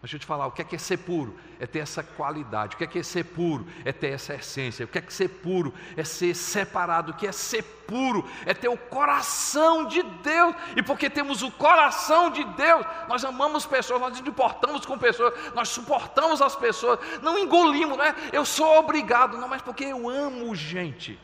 Mas 0.03 0.11
deixa 0.11 0.17
eu 0.17 0.21
te 0.21 0.27
falar, 0.27 0.49
o 0.49 0.51
que 0.51 0.61
é 0.61 0.65
que 0.65 0.75
é 0.75 0.79
ser 0.81 0.97
puro? 0.97 1.39
É 1.61 1.67
ter 1.67 1.79
essa 1.79 2.03
qualidade. 2.03 2.75
O 2.75 2.79
que 2.79 2.83
é 2.83 2.89
que 2.89 2.99
é 2.99 3.03
ser 3.05 3.23
puro? 3.23 3.65
É 3.85 3.93
ter 3.93 4.09
essa 4.09 4.35
essência. 4.35 4.85
O 4.85 4.89
que 4.89 4.99
é 4.99 5.01
que 5.01 5.07
é 5.07 5.11
ser 5.13 5.29
puro? 5.29 5.73
É 5.97 6.03
ser 6.03 6.35
separado. 6.35 7.13
O 7.13 7.15
que 7.15 7.25
é 7.25 7.31
ser 7.31 7.63
puro? 7.87 8.29
É 8.45 8.53
ter 8.53 8.67
o 8.67 8.77
coração 8.77 9.87
de 9.87 10.03
Deus. 10.03 10.57
E 10.75 10.83
porque 10.83 11.09
temos 11.09 11.45
o 11.45 11.53
coração 11.53 12.31
de 12.31 12.43
Deus, 12.43 12.85
nós 13.07 13.25
amamos 13.25 13.65
pessoas, 13.65 14.01
nós 14.01 14.19
nos 14.19 14.29
importamos 14.29 14.85
com 14.85 14.99
pessoas, 14.99 15.35
nós 15.55 15.69
suportamos 15.69 16.43
as 16.43 16.57
pessoas, 16.57 16.99
não 17.23 17.39
engolimos, 17.39 17.97
não 17.97 18.05
é? 18.05 18.13
Eu 18.33 18.45
sou 18.45 18.81
obrigado, 18.81 19.39
não, 19.39 19.47
mas 19.47 19.63
porque 19.63 19.85
eu 19.85 20.11
amo 20.11 20.53
gente. 20.53 21.17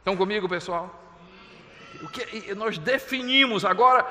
Estão 0.00 0.14
comigo, 0.14 0.46
pessoal? 0.46 0.94
O 2.02 2.08
que 2.08 2.54
nós 2.54 2.78
definimos 2.78 3.64
agora. 3.64 4.02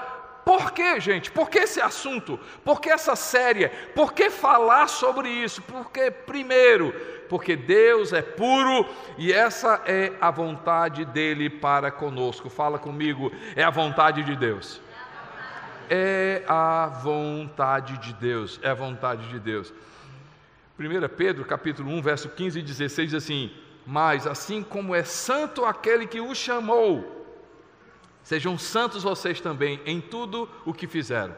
Por 0.43 0.71
que, 0.71 0.99
gente? 0.99 1.31
Por 1.31 1.49
que 1.49 1.59
esse 1.59 1.79
assunto? 1.79 2.39
Por 2.63 2.81
que 2.81 2.89
essa 2.89 3.15
série? 3.15 3.69
Por 3.93 4.13
que 4.13 4.29
falar 4.29 4.87
sobre 4.87 5.29
isso? 5.29 5.61
Porque, 5.61 6.09
primeiro, 6.09 6.91
porque 7.29 7.55
Deus 7.55 8.11
é 8.11 8.21
puro 8.21 8.87
e 9.17 9.31
essa 9.31 9.81
é 9.85 10.11
a 10.19 10.31
vontade 10.31 11.05
dele 11.05 11.49
para 11.49 11.91
conosco. 11.91 12.49
Fala 12.49 12.79
comigo, 12.79 13.31
é 13.55 13.63
a 13.63 13.69
vontade 13.69 14.23
de 14.23 14.35
Deus. 14.35 14.81
É 15.89 16.43
a 16.47 16.87
vontade 17.03 17.97
de 17.97 18.13
Deus, 18.13 18.59
é 18.63 18.69
a 18.69 18.73
vontade 18.73 19.27
de 19.29 19.39
Deus. 19.39 19.71
1 20.79 21.07
Pedro, 21.15 21.45
capítulo 21.45 21.91
1, 21.91 22.01
verso 22.01 22.29
15 22.29 22.59
e 22.59 22.61
16 22.63 23.11
diz 23.11 23.23
assim: 23.23 23.51
Mas 23.85 24.25
assim 24.25 24.63
como 24.63 24.95
é 24.95 25.03
santo 25.03 25.63
aquele 25.63 26.07
que 26.07 26.19
o 26.19 26.33
chamou, 26.33 27.20
Sejam 28.23 28.57
santos 28.57 29.03
vocês 29.03 29.41
também 29.41 29.79
em 29.85 29.99
tudo 29.99 30.49
o 30.65 30.73
que 30.73 30.87
fizeram, 30.87 31.35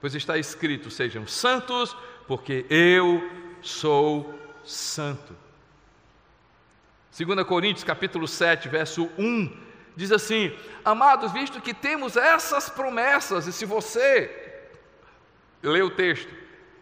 pois 0.00 0.14
está 0.14 0.38
escrito: 0.38 0.90
sejam 0.90 1.26
santos, 1.26 1.96
porque 2.26 2.64
eu 2.70 3.22
sou 3.60 4.34
santo. 4.64 5.36
2 7.16 7.46
Coríntios 7.46 7.84
capítulo 7.84 8.28
7, 8.28 8.68
verso 8.68 9.10
1, 9.18 9.56
diz 9.96 10.12
assim: 10.12 10.56
Amados, 10.84 11.32
visto 11.32 11.60
que 11.60 11.74
temos 11.74 12.16
essas 12.16 12.70
promessas, 12.70 13.46
e 13.46 13.52
se 13.52 13.64
você 13.64 14.64
lê 15.62 15.82
o 15.82 15.90
texto, 15.90 16.32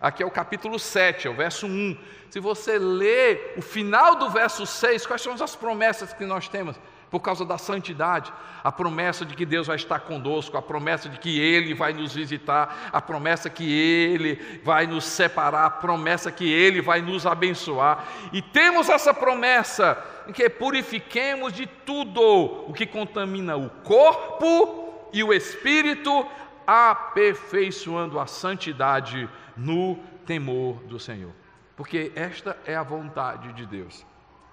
aqui 0.01 0.23
é 0.23 0.27
o 0.27 0.31
capítulo 0.31 0.79
7, 0.79 1.27
é 1.27 1.31
o 1.31 1.35
verso 1.35 1.67
1. 1.67 1.99
Se 2.31 2.41
você 2.41 2.79
lê 2.79 3.55
o 3.57 3.63
final 3.63 4.17
do 4.17 4.29
verso 4.29 4.67
6, 4.67 5.07
quais 5.07 5.23
são 5.23 5.33
as 5.33 5.57
promessas 5.57 6.13
que 6.13 6.27
nós 6.27 6.47
temos? 6.47 6.77
Por 7.11 7.21
causa 7.21 7.45
da 7.45 7.57
santidade, 7.57 8.33
a 8.63 8.71
promessa 8.71 9.25
de 9.25 9.35
que 9.35 9.47
Deus 9.47 9.67
vai 9.67 9.77
estar 9.77 10.01
conosco, 10.01 10.57
a 10.57 10.63
promessa 10.63 11.09
de 11.09 11.19
que 11.19 11.41
Ele 11.41 11.75
vai 11.75 11.93
nos 11.93 12.15
visitar, 12.15 12.91
a 12.93 13.01
promessa 13.01 13.49
que 13.49 13.71
Ele 13.71 14.61
vai 14.63 14.87
nos 14.87 15.05
separar, 15.05 15.65
a 15.65 15.71
promessa 15.71 16.31
que 16.31 16.51
Ele 16.51 16.83
vai 16.83 17.01
nos 17.01 17.27
abençoar. 17.27 18.05
E 18.33 18.43
temos 18.43 18.89
essa 18.89 19.15
promessa 19.15 20.03
em 20.27 20.33
que 20.33 20.49
purifiquemos 20.51 21.53
de 21.53 21.67
tudo 21.67 22.23
o 22.69 22.73
que 22.73 22.87
contamina 22.87 23.57
o 23.57 23.71
corpo 23.71 25.09
e 25.13 25.25
o 25.25 25.33
espírito, 25.33 26.27
aperfeiçoando 26.67 28.21
a 28.21 28.27
santidade 28.27 29.29
no 29.57 29.97
temor 30.27 30.83
do 30.85 31.01
Senhor. 31.01 31.33
Porque 31.75 32.13
esta 32.15 32.59
é 32.67 32.77
a 32.77 32.83
vontade 32.83 33.53
de 33.55 33.65
Deus. 33.65 34.05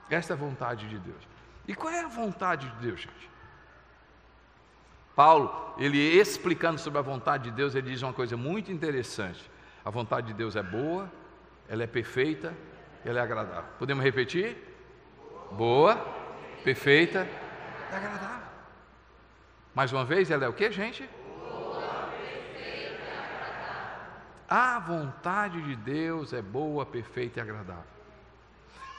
Esta 0.09 0.33
é 0.33 0.35
a 0.35 0.39
vontade 0.39 0.87
de 0.87 0.97
Deus. 0.97 1.34
E 1.67 1.73
qual 1.73 1.91
é 1.91 2.01
a 2.01 2.07
vontade 2.07 2.69
de 2.69 2.75
Deus, 2.77 3.01
gente? 3.01 3.29
Paulo, 5.15 5.73
ele 5.77 5.97
explicando 5.97 6.79
sobre 6.79 6.99
a 6.99 7.01
vontade 7.01 7.45
de 7.45 7.51
Deus, 7.51 7.73
ele 7.73 7.89
diz 7.89 8.01
uma 8.01 8.13
coisa 8.13 8.35
muito 8.35 8.71
interessante. 8.71 9.49
A 9.83 9.89
vontade 9.89 10.27
de 10.27 10.33
Deus 10.33 10.55
é 10.55 10.63
boa, 10.63 11.09
ela 11.69 11.83
é 11.83 11.87
perfeita, 11.87 12.53
ela 13.03 13.19
é 13.19 13.21
agradável. 13.21 13.69
Podemos 13.79 14.03
repetir? 14.03 14.57
Boa, 15.51 15.95
perfeita 16.63 17.27
e 17.91 17.95
agradável. 17.95 18.47
Mais 19.73 19.91
uma 19.93 20.03
vez, 20.03 20.29
ela 20.31 20.45
é 20.45 20.49
o 20.49 20.53
que, 20.53 20.69
gente? 20.71 21.09
Boa, 21.39 22.09
perfeita 22.11 23.03
agradável. 23.23 24.07
A 24.49 24.79
vontade 24.79 25.61
de 25.61 25.75
Deus 25.75 26.33
é 26.33 26.41
boa, 26.41 26.85
perfeita 26.85 27.39
e 27.39 27.41
agradável. 27.41 27.94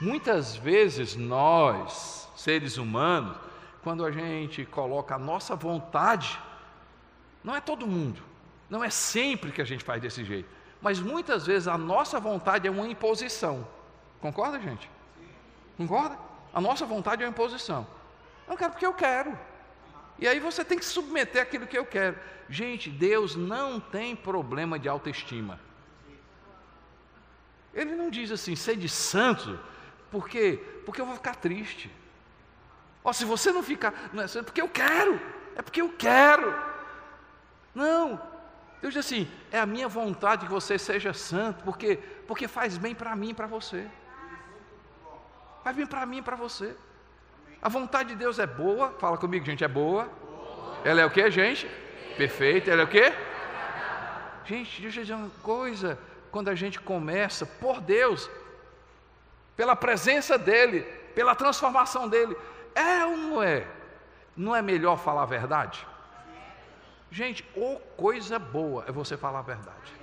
Muitas 0.01 0.57
vezes 0.57 1.17
nós 1.17 2.29
seres 2.37 2.77
humanos, 2.77 3.37
quando 3.83 4.05
a 4.05 4.11
gente 4.11 4.65
coloca 4.65 5.15
a 5.15 5.19
nossa 5.19 5.57
vontade, 5.57 6.39
não 7.43 7.57
é 7.57 7.61
todo 7.61 7.87
mundo, 7.87 8.23
não 8.69 8.85
é 8.85 8.91
sempre 8.91 9.53
que 9.53 9.63
a 9.63 9.65
gente 9.65 9.85
faz 9.85 10.03
desse 10.03 10.25
jeito, 10.25 10.49
mas 10.83 11.01
muitas 11.01 11.47
vezes 11.47 11.67
a 11.67 11.79
nossa 11.79 12.21
vontade 12.21 12.69
é 12.69 12.71
uma 12.71 12.87
imposição. 12.87 13.67
Concorda, 14.21 14.61
gente? 14.61 14.91
Concorda? 15.77 16.19
A 16.53 16.61
nossa 16.61 16.85
vontade 16.85 17.23
é 17.23 17.27
uma 17.27 17.31
imposição. 17.31 17.87
Eu 18.49 18.57
quero 18.57 18.73
porque 18.73 18.87
eu 18.87 18.95
quero. 18.95 19.37
E 20.19 20.27
aí 20.27 20.41
você 20.41 20.65
tem 20.65 20.79
que 20.79 20.85
submeter 20.85 21.43
aquilo 21.43 21.67
que 21.67 21.77
eu 21.77 21.85
quero. 21.85 22.19
Gente, 22.49 22.89
Deus 22.91 23.35
não 23.35 23.81
tem 23.81 24.15
problema 24.15 24.79
de 24.79 24.89
autoestima. 24.89 25.61
Ele 27.75 27.95
não 27.95 28.09
diz 28.09 28.31
assim, 28.31 28.57
sede 28.57 28.89
santo, 28.89 29.59
por 30.11 30.29
quê? 30.29 30.61
Porque 30.85 31.01
eu 31.01 31.07
vou 31.07 31.15
ficar 31.15 31.35
triste. 31.37 31.91
Ó, 33.03 33.13
se 33.13 33.25
você 33.25 33.53
não 33.53 33.63
ficar, 33.63 34.11
não 34.13 34.23
é 34.23 34.43
porque 34.43 34.61
eu 34.61 34.69
quero, 34.69 35.21
é 35.55 35.63
porque 35.63 35.81
eu 35.81 35.91
quero. 35.97 36.55
Não, 37.75 38.21
Deus 38.81 38.95
diz 38.95 39.05
assim: 39.05 39.29
é 39.51 39.59
a 39.59 39.67
minha 39.67 39.89
vontade 39.89 40.47
que 40.47 40.53
você 40.53 40.79
seja 40.79 41.13
santo, 41.13 41.63
porque, 41.65 41.97
porque 42.27 42.49
faz 42.49 42.77
bem 42.77 42.95
para 42.95 43.15
mim 43.17 43.31
e 43.31 43.35
para 43.35 43.47
você. 43.47 43.87
Faz 45.63 45.77
bem 45.77 45.87
para 45.87 46.07
mim 46.07 46.19
e 46.19 46.23
para 46.23 46.37
você. 46.37 46.77
A 47.61 47.69
vontade 47.69 48.11
de 48.11 48.15
Deus 48.15 48.39
é 48.39 48.47
boa, 48.47 48.91
fala 48.99 49.17
comigo, 49.17 49.45
gente, 49.45 49.65
é 49.65 49.69
boa. 49.69 50.09
Ela 50.85 51.01
é 51.01 51.07
o 51.07 51.11
que, 51.11 51.29
gente? 51.31 51.69
Perfeita. 52.17 52.71
Ela 52.71 52.83
é 52.83 52.85
o 52.85 52.89
que? 52.89 53.13
Gente, 54.45 54.81
deixa 54.81 55.01
eu 55.01 55.05
dizer 55.05 55.15
uma 55.15 55.31
coisa. 55.43 55.99
Quando 56.31 56.49
a 56.49 56.55
gente 56.55 56.79
começa, 56.81 57.45
por 57.45 57.81
Deus, 57.81 58.31
pela 59.57 59.75
presença 59.75 60.37
dEle, 60.37 60.83
pela 61.15 61.35
transformação 61.35 62.09
dEle, 62.09 62.37
é 62.75 63.05
ou 63.07 63.17
não 63.17 63.43
é? 63.43 63.67
Não 64.37 64.55
é 64.55 64.61
melhor 64.61 64.99
falar 64.99 65.23
a 65.23 65.27
verdade? 65.27 65.87
Gente, 67.11 67.49
ou 67.55 67.79
coisa 67.97 68.39
boa 68.39 68.85
é 68.87 68.93
você 68.93 69.17
falar 69.17 69.39
a 69.39 69.43
verdade. 69.43 69.95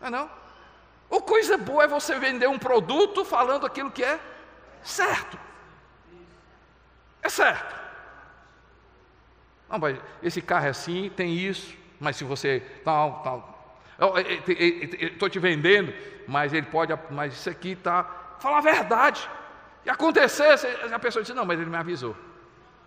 Não 0.00 0.06
é 0.06 0.10
não? 0.10 0.30
Ou 1.10 1.20
coisa 1.20 1.58
boa 1.58 1.84
é 1.84 1.88
você 1.88 2.18
vender 2.18 2.48
um 2.48 2.58
produto 2.58 3.24
falando 3.24 3.66
aquilo 3.66 3.90
que 3.90 4.02
é 4.02 4.18
certo. 4.82 5.38
É 7.22 7.28
certo. 7.28 7.74
Não, 9.68 9.78
mas 9.78 9.98
esse 10.22 10.40
carro 10.40 10.66
é 10.66 10.70
assim, 10.70 11.10
tem 11.10 11.34
isso, 11.34 11.76
mas 12.00 12.16
se 12.16 12.24
você 12.24 12.60
tal, 12.84 13.22
tal. 13.22 13.55
Estou 15.00 15.28
te 15.28 15.38
vendendo, 15.38 15.92
mas 16.26 16.52
ele 16.52 16.66
pode, 16.66 16.92
mas 17.10 17.34
isso 17.34 17.48
aqui 17.48 17.70
está. 17.70 18.04
Fala 18.38 18.58
a 18.58 18.60
verdade. 18.60 19.28
E 19.84 19.90
acontecesse, 19.90 20.66
a 20.92 20.98
pessoa 20.98 21.22
disse, 21.22 21.34
não, 21.34 21.46
mas 21.46 21.58
ele 21.58 21.70
me 21.70 21.76
avisou. 21.76 22.16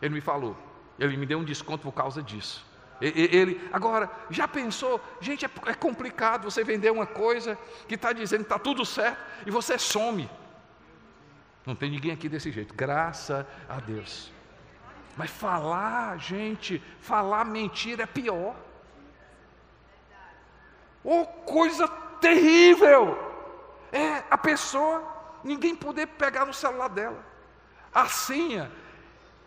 Ele 0.01 0.13
me 0.13 0.21
falou. 0.21 0.55
Ele 0.99 1.15
me 1.17 1.25
deu 1.25 1.39
um 1.39 1.43
desconto 1.43 1.83
por 1.83 1.93
causa 1.93 2.21
disso. 2.21 2.67
Ele, 3.01 3.69
agora, 3.71 4.11
já 4.29 4.47
pensou? 4.47 4.99
Gente, 5.21 5.45
é, 5.45 5.49
é 5.67 5.73
complicado 5.73 6.43
você 6.43 6.63
vender 6.63 6.91
uma 6.91 7.05
coisa 7.05 7.57
que 7.87 7.95
está 7.95 8.11
dizendo 8.11 8.39
que 8.39 8.45
está 8.45 8.59
tudo 8.59 8.85
certo 8.85 9.17
e 9.45 9.51
você 9.51 9.79
some. 9.79 10.29
Não 11.65 11.75
tem 11.75 11.89
ninguém 11.89 12.11
aqui 12.11 12.27
desse 12.27 12.51
jeito, 12.51 12.73
graças 12.73 13.45
a 13.69 13.79
Deus. 13.79 14.31
Mas 15.15 15.29
falar, 15.29 16.17
gente, 16.17 16.83
falar 16.99 17.45
mentira 17.45 18.03
é 18.03 18.05
pior. 18.05 18.55
Oh, 21.11 21.25
coisa 21.25 21.87
terrível! 22.21 23.17
É 23.91 24.23
a 24.29 24.37
pessoa, 24.37 25.03
ninguém 25.43 25.75
poder 25.75 26.05
pegar 26.05 26.45
no 26.45 26.53
celular 26.53 26.87
dela. 26.87 27.25
A 27.91 28.07
senha 28.07 28.71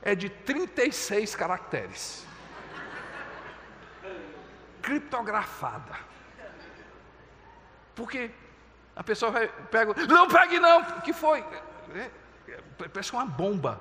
é 0.02 0.12
de 0.16 0.28
36 0.28 1.36
caracteres. 1.36 2.26
Criptografada. 4.82 5.96
Porque 7.94 8.32
a 8.96 9.04
pessoa 9.04 9.30
vai, 9.30 9.46
pega, 9.46 9.94
não 10.08 10.26
pegue 10.26 10.58
não, 10.58 10.80
o 10.80 11.00
que 11.02 11.12
foi? 11.12 11.44
É, 11.94 12.10
é, 12.48 12.88
parece 12.88 13.12
uma 13.12 13.24
bomba. 13.24 13.80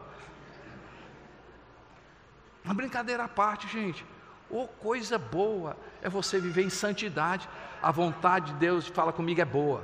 Uma 2.64 2.76
brincadeira 2.76 3.24
à 3.24 3.28
parte, 3.28 3.68
gente. 3.68 4.06
Ou 4.52 4.66
oh, 4.66 4.68
coisa 4.68 5.18
boa 5.18 5.76
é 6.02 6.10
você 6.10 6.40
viver 6.40 6.64
em 6.64 6.70
santidade. 6.70 7.48
A 7.82 7.92
vontade 7.92 8.54
de 8.54 8.60
Deus, 8.60 8.88
fala 8.88 9.12
comigo, 9.14 9.42
é 9.42 9.46
boa. 9.46 9.84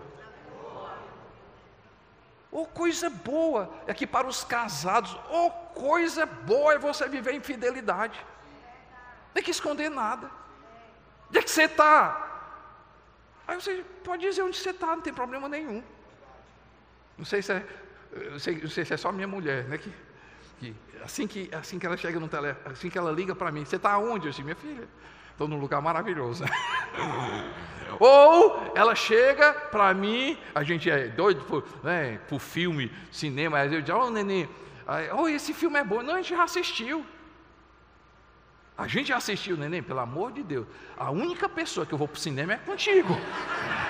Ou 2.52 2.64
oh, 2.64 2.66
coisa 2.66 3.10
boa 3.10 3.70
é 3.86 3.94
que 3.94 4.08
para 4.08 4.28
os 4.28 4.44
casados, 4.44 5.16
ou 5.30 5.48
oh, 5.48 5.52
coisa 5.80 6.26
boa 6.26 6.74
é 6.74 6.78
você 6.78 7.08
viver 7.08 7.34
em 7.34 7.42
fidelidade. 7.42 8.18
Não 9.28 9.34
tem 9.34 9.44
que 9.44 9.52
esconder 9.52 9.90
nada. 9.90 10.30
Onde 11.30 11.40
é 11.40 11.42
que 11.42 11.52
você 11.52 11.64
está? 11.64 12.24
Aí 13.48 13.56
você 13.60 13.84
pode 14.04 14.22
dizer 14.22 14.42
onde 14.42 14.58
você 14.58 14.72
está, 14.72 14.88
não 14.88 15.02
tem 15.02 15.14
problema 15.14 15.48
nenhum. 15.48 15.84
Não 17.18 17.26
sei 17.26 17.42
se 17.42 17.52
é, 17.52 17.66
não 18.32 18.40
sei, 18.40 18.62
não 18.62 18.70
sei 18.70 18.86
se 18.86 18.94
é 18.94 18.98
só 18.98 19.12
minha 19.12 19.28
mulher, 19.28 19.66
né? 19.66 19.78
Que, 19.78 19.94
que, 20.60 20.76
assim, 21.04 21.28
que, 21.28 21.50
assim 21.54 21.78
que 21.80 21.86
ela 21.86 21.98
chega 21.98 22.20
no 22.20 22.28
telefone, 22.28 22.74
assim 22.74 22.90
que 22.90 22.98
ela 22.98 23.12
liga 23.12 23.36
para 23.36 23.52
mim, 23.52 23.66
você 23.66 23.76
está 23.76 23.98
onde? 23.98 24.28
Eu 24.28 24.32
disse, 24.32 24.44
minha 24.44 24.56
filha, 24.56 24.88
estou 25.38 25.48
num 25.48 25.60
lugar 25.60 25.80
maravilhoso. 25.84 26.44
Ou 28.00 28.72
ela 28.74 28.96
chega 28.96 29.54
para 29.54 29.94
mim, 29.94 30.36
a 30.54 30.64
gente 30.64 30.90
é 30.90 31.08
doido 31.08 31.44
por, 31.46 31.64
né, 31.84 32.20
por 32.28 32.40
filme, 32.40 32.92
cinema, 33.12 33.60
aí 33.60 33.74
eu 33.74 33.82
digo, 33.82 33.98
oh 33.98 34.10
neném, 34.10 34.50
oh, 35.16 35.28
esse 35.28 35.54
filme 35.54 35.80
é 35.80 35.84
bom. 35.84 36.02
Não, 36.02 36.16
a 36.16 36.18
gente 36.18 36.36
já 36.36 36.44
assistiu. 36.44 37.06
A 38.76 38.88
gente 38.88 39.08
já 39.08 39.18
assistiu, 39.18 39.58
neném, 39.58 39.82
pelo 39.82 40.00
amor 40.00 40.32
de 40.32 40.44
Deus. 40.44 40.68
A 40.98 41.12
única 41.12 41.48
pessoa 41.48 41.86
que 41.86 41.94
eu 41.94 41.98
vou 41.98 42.08
para 42.08 42.18
o 42.18 42.20
cinema 42.20 42.54
é 42.54 42.58
contigo. 42.58 43.16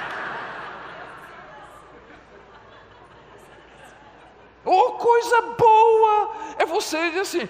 Oh, 4.69 4.91
coisa 4.95 5.41
boa! 5.57 6.35
É 6.57 6.65
você 6.65 7.07
dizer 7.07 7.21
assim. 7.21 7.49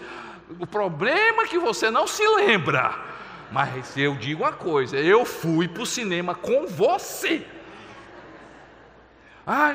O 0.59 0.67
problema 0.67 1.41
é 1.41 1.47
que 1.47 1.57
você 1.57 1.89
não 1.89 2.05
se 2.05 2.23
lembra. 2.35 2.93
Mas 3.51 3.95
eu 3.97 4.15
digo 4.15 4.43
uma 4.43 4.53
coisa: 4.53 4.97
eu 4.97 5.25
fui 5.25 5.67
para 5.67 5.83
o 5.83 5.85
cinema 5.85 6.35
com 6.35 6.67
você. 6.67 7.45
Ah, 9.49 9.71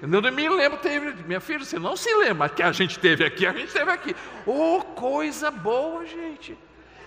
eu 0.00 0.06
não 0.06 0.22
me 0.30 0.48
lembro, 0.48 0.78
teve. 0.78 1.24
Minha 1.24 1.40
filha, 1.40 1.64
você 1.64 1.80
não 1.80 1.96
se 1.96 2.14
lembra 2.14 2.48
que 2.48 2.62
a 2.62 2.70
gente 2.70 2.96
teve 2.98 3.24
aqui, 3.24 3.44
a 3.44 3.52
gente 3.52 3.72
teve 3.72 3.90
aqui. 3.90 4.14
Oh, 4.46 4.80
coisa 4.94 5.50
boa, 5.50 6.06
gente. 6.06 6.56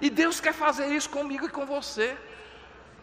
E 0.02 0.10
Deus 0.10 0.42
quer 0.42 0.54
fazer 0.54 0.88
isso 0.88 1.10
comigo 1.10 1.46
e 1.46 1.50
com 1.50 1.66
você. 1.66 2.18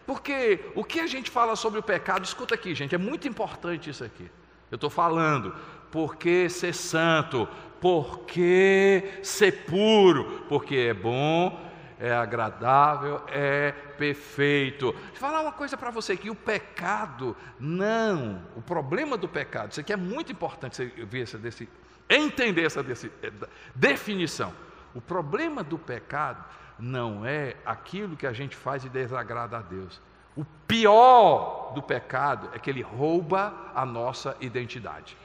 Porque 0.05 0.59
o 0.75 0.83
que 0.83 0.99
a 0.99 1.07
gente 1.07 1.31
fala 1.31 1.55
sobre 1.55 1.79
o 1.79 1.83
pecado, 1.83 2.23
escuta 2.23 2.53
aqui, 2.53 2.75
gente, 2.75 2.93
é 2.93 2.97
muito 2.97 3.27
importante 3.27 3.89
isso 3.89 4.03
aqui. 4.03 4.29
Eu 4.69 4.75
estou 4.75 4.89
falando, 4.89 5.55
porque 5.91 6.47
ser 6.47 6.73
santo, 6.73 7.47
porque 7.81 9.19
ser 9.23 9.65
puro, 9.65 10.43
porque 10.47 10.75
é 10.75 10.93
bom, 10.93 11.59
é 11.99 12.13
agradável, 12.13 13.21
é 13.27 13.71
perfeito. 13.97 14.91
Vou 14.91 15.15
falar 15.15 15.41
uma 15.41 15.51
coisa 15.51 15.77
para 15.77 15.89
você 15.89 16.17
que 16.17 16.29
o 16.29 16.35
pecado 16.35 17.35
não, 17.59 18.41
o 18.55 18.61
problema 18.61 19.17
do 19.17 19.27
pecado, 19.27 19.71
isso 19.71 19.79
aqui 19.79 19.93
é 19.93 19.97
muito 19.97 20.31
importante 20.31 20.75
você 20.75 21.05
ver 21.05 21.23
essa 21.23 21.37
desse, 21.37 21.69
entender 22.09 22.65
essa 22.65 22.83
desse, 22.83 23.11
eh, 23.23 23.31
definição. 23.73 24.53
O 24.93 25.01
problema 25.01 25.63
do 25.63 25.77
pecado 25.77 26.43
não 26.77 27.25
é 27.25 27.55
aquilo 27.65 28.15
que 28.17 28.27
a 28.27 28.33
gente 28.33 28.55
faz 28.55 28.83
e 28.83 28.89
desagrada 28.89 29.57
a 29.57 29.61
Deus. 29.61 30.01
O 30.35 30.43
pior 30.67 31.71
do 31.73 31.81
pecado 31.81 32.49
é 32.53 32.59
que 32.59 32.69
ele 32.69 32.81
rouba 32.81 33.71
a 33.73 33.85
nossa 33.85 34.35
identidade. 34.41 35.17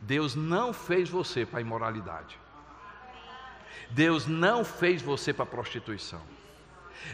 Deus 0.00 0.34
não 0.34 0.72
fez 0.72 1.10
você 1.10 1.44
para 1.44 1.58
a 1.58 1.60
imoralidade. 1.60 2.38
Deus 3.90 4.26
não 4.26 4.64
fez 4.64 5.02
você 5.02 5.32
para 5.32 5.46
prostituição. 5.46 6.22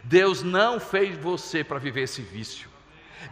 Deus 0.04 0.42
não 0.42 0.80
fez 0.80 1.16
você 1.16 1.62
para 1.62 1.78
viver 1.78 2.02
esse 2.02 2.22
vício. 2.22 2.68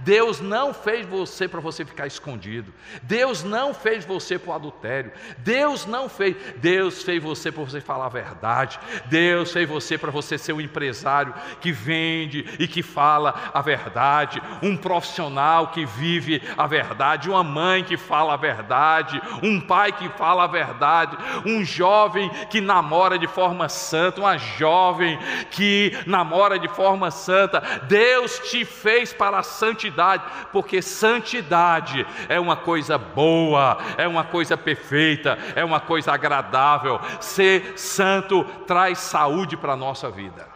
Deus 0.01 0.41
não 0.41 0.75
fez 0.75 1.07
você 1.07 1.47
para 1.47 1.61
você 1.61 1.85
ficar 1.85 2.07
escondido. 2.07 2.73
Deus 3.03 3.43
não 3.43 3.73
fez 3.73 4.05
você 4.05 4.39
para 4.39 4.51
o 4.51 4.55
adultério. 4.55 5.13
Deus 5.39 5.87
não 5.87 6.09
fez. 6.09 6.37
Deus 6.57 7.03
fez 7.03 7.23
você 7.23 7.53
para 7.53 7.63
você 7.63 7.81
falar 7.81 8.07
a 8.07 8.11
verdade. 8.11 8.79
Deus 9.07 9.53
fez 9.53 9.69
você 9.69 9.97
para 9.97 10.11
você 10.11 10.37
ser 10.37 10.53
um 10.53 10.61
empresário 10.61 11.35
que 11.61 11.73
vende 11.73 12.45
e 12.59 12.67
que 12.67 12.83
fala 12.83 13.51
a 13.53 13.61
verdade. 13.61 14.43
Um 14.63 14.77
profissional 14.77 15.69
que 15.69 15.85
vive 15.87 16.43
a 16.57 16.67
verdade. 16.67 17.31
Uma 17.31 17.45
mãe 17.45 17.85
que 17.85 17.97
fala 17.97 18.35
a 18.35 18.39
verdade. 18.39 19.21
Um 19.43 19.61
pai 19.61 19.93
que 19.93 20.09
fala 20.11 20.45
a 20.45 20.49
verdade. 20.49 21.17
Um 21.47 21.65
jovem 21.65 22.29
que 22.51 22.61
namora 22.61 23.19
de 23.19 23.27
forma 23.27 23.69
santa. 23.69 24.21
Uma 24.21 24.39
jovem 24.39 25.19
que 25.51 25.93
namora 26.07 26.59
de 26.59 26.69
forma 26.69 27.11
santa. 27.11 27.61
Deus 27.87 28.39
te 28.51 28.65
fez 28.65 29.13
para 29.13 29.39
a 29.39 29.43
santidade 29.43 29.74
santidade, 29.75 30.25
porque 30.53 30.81
santidade 30.81 32.07
é 32.29 32.39
uma 32.39 32.57
coisa 32.57 32.97
boa, 32.97 33.79
é 33.99 34.07
uma 34.07 34.25
coisa 34.25 34.57
perfeita, 34.57 35.37
é 35.57 35.65
uma 35.65 35.81
coisa 35.81 36.13
agradável. 36.13 37.01
Ser 37.21 37.77
santo 37.77 38.45
traz 38.67 38.99
saúde 38.99 39.57
para 39.57 39.73
a 39.73 39.77
nossa 39.77 40.11
vida. 40.11 40.49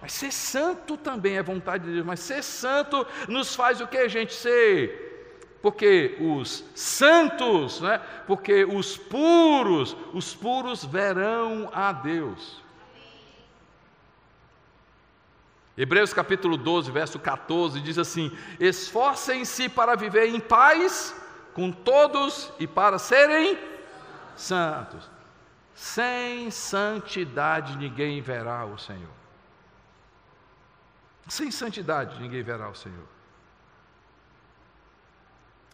Mas 0.00 0.12
ser 0.12 0.32
santo 0.32 0.96
também 0.96 1.36
é 1.36 1.42
vontade 1.42 1.84
de 1.84 1.94
Deus, 1.94 2.06
mas 2.06 2.20
ser 2.20 2.42
santo 2.42 3.04
nos 3.26 3.56
faz 3.56 3.80
o 3.80 3.88
que, 3.88 4.08
gente? 4.08 4.34
Ser 4.34 5.58
Porque 5.60 6.16
os 6.20 6.64
santos, 6.74 7.80
né? 7.80 8.00
porque 8.26 8.64
os 8.64 8.96
puros, 8.96 9.96
os 10.12 10.32
puros 10.34 10.84
verão 10.84 11.68
a 11.72 11.90
Deus. 11.90 12.65
Hebreus 15.76 16.12
capítulo 16.14 16.56
12, 16.56 16.90
verso 16.90 17.18
14 17.18 17.80
diz 17.80 17.98
assim: 17.98 18.36
Esforcem-se 18.58 19.68
para 19.68 19.94
viver 19.94 20.26
em 20.28 20.40
paz 20.40 21.14
com 21.52 21.70
todos 21.70 22.50
e 22.58 22.66
para 22.66 22.98
serem 22.98 23.58
santos. 24.34 25.10
Sem 25.74 26.50
santidade 26.50 27.76
ninguém 27.76 28.22
verá 28.22 28.64
o 28.64 28.78
Senhor. 28.78 29.12
Sem 31.28 31.50
santidade 31.50 32.18
ninguém 32.20 32.42
verá 32.42 32.70
o 32.70 32.74
Senhor. 32.74 33.06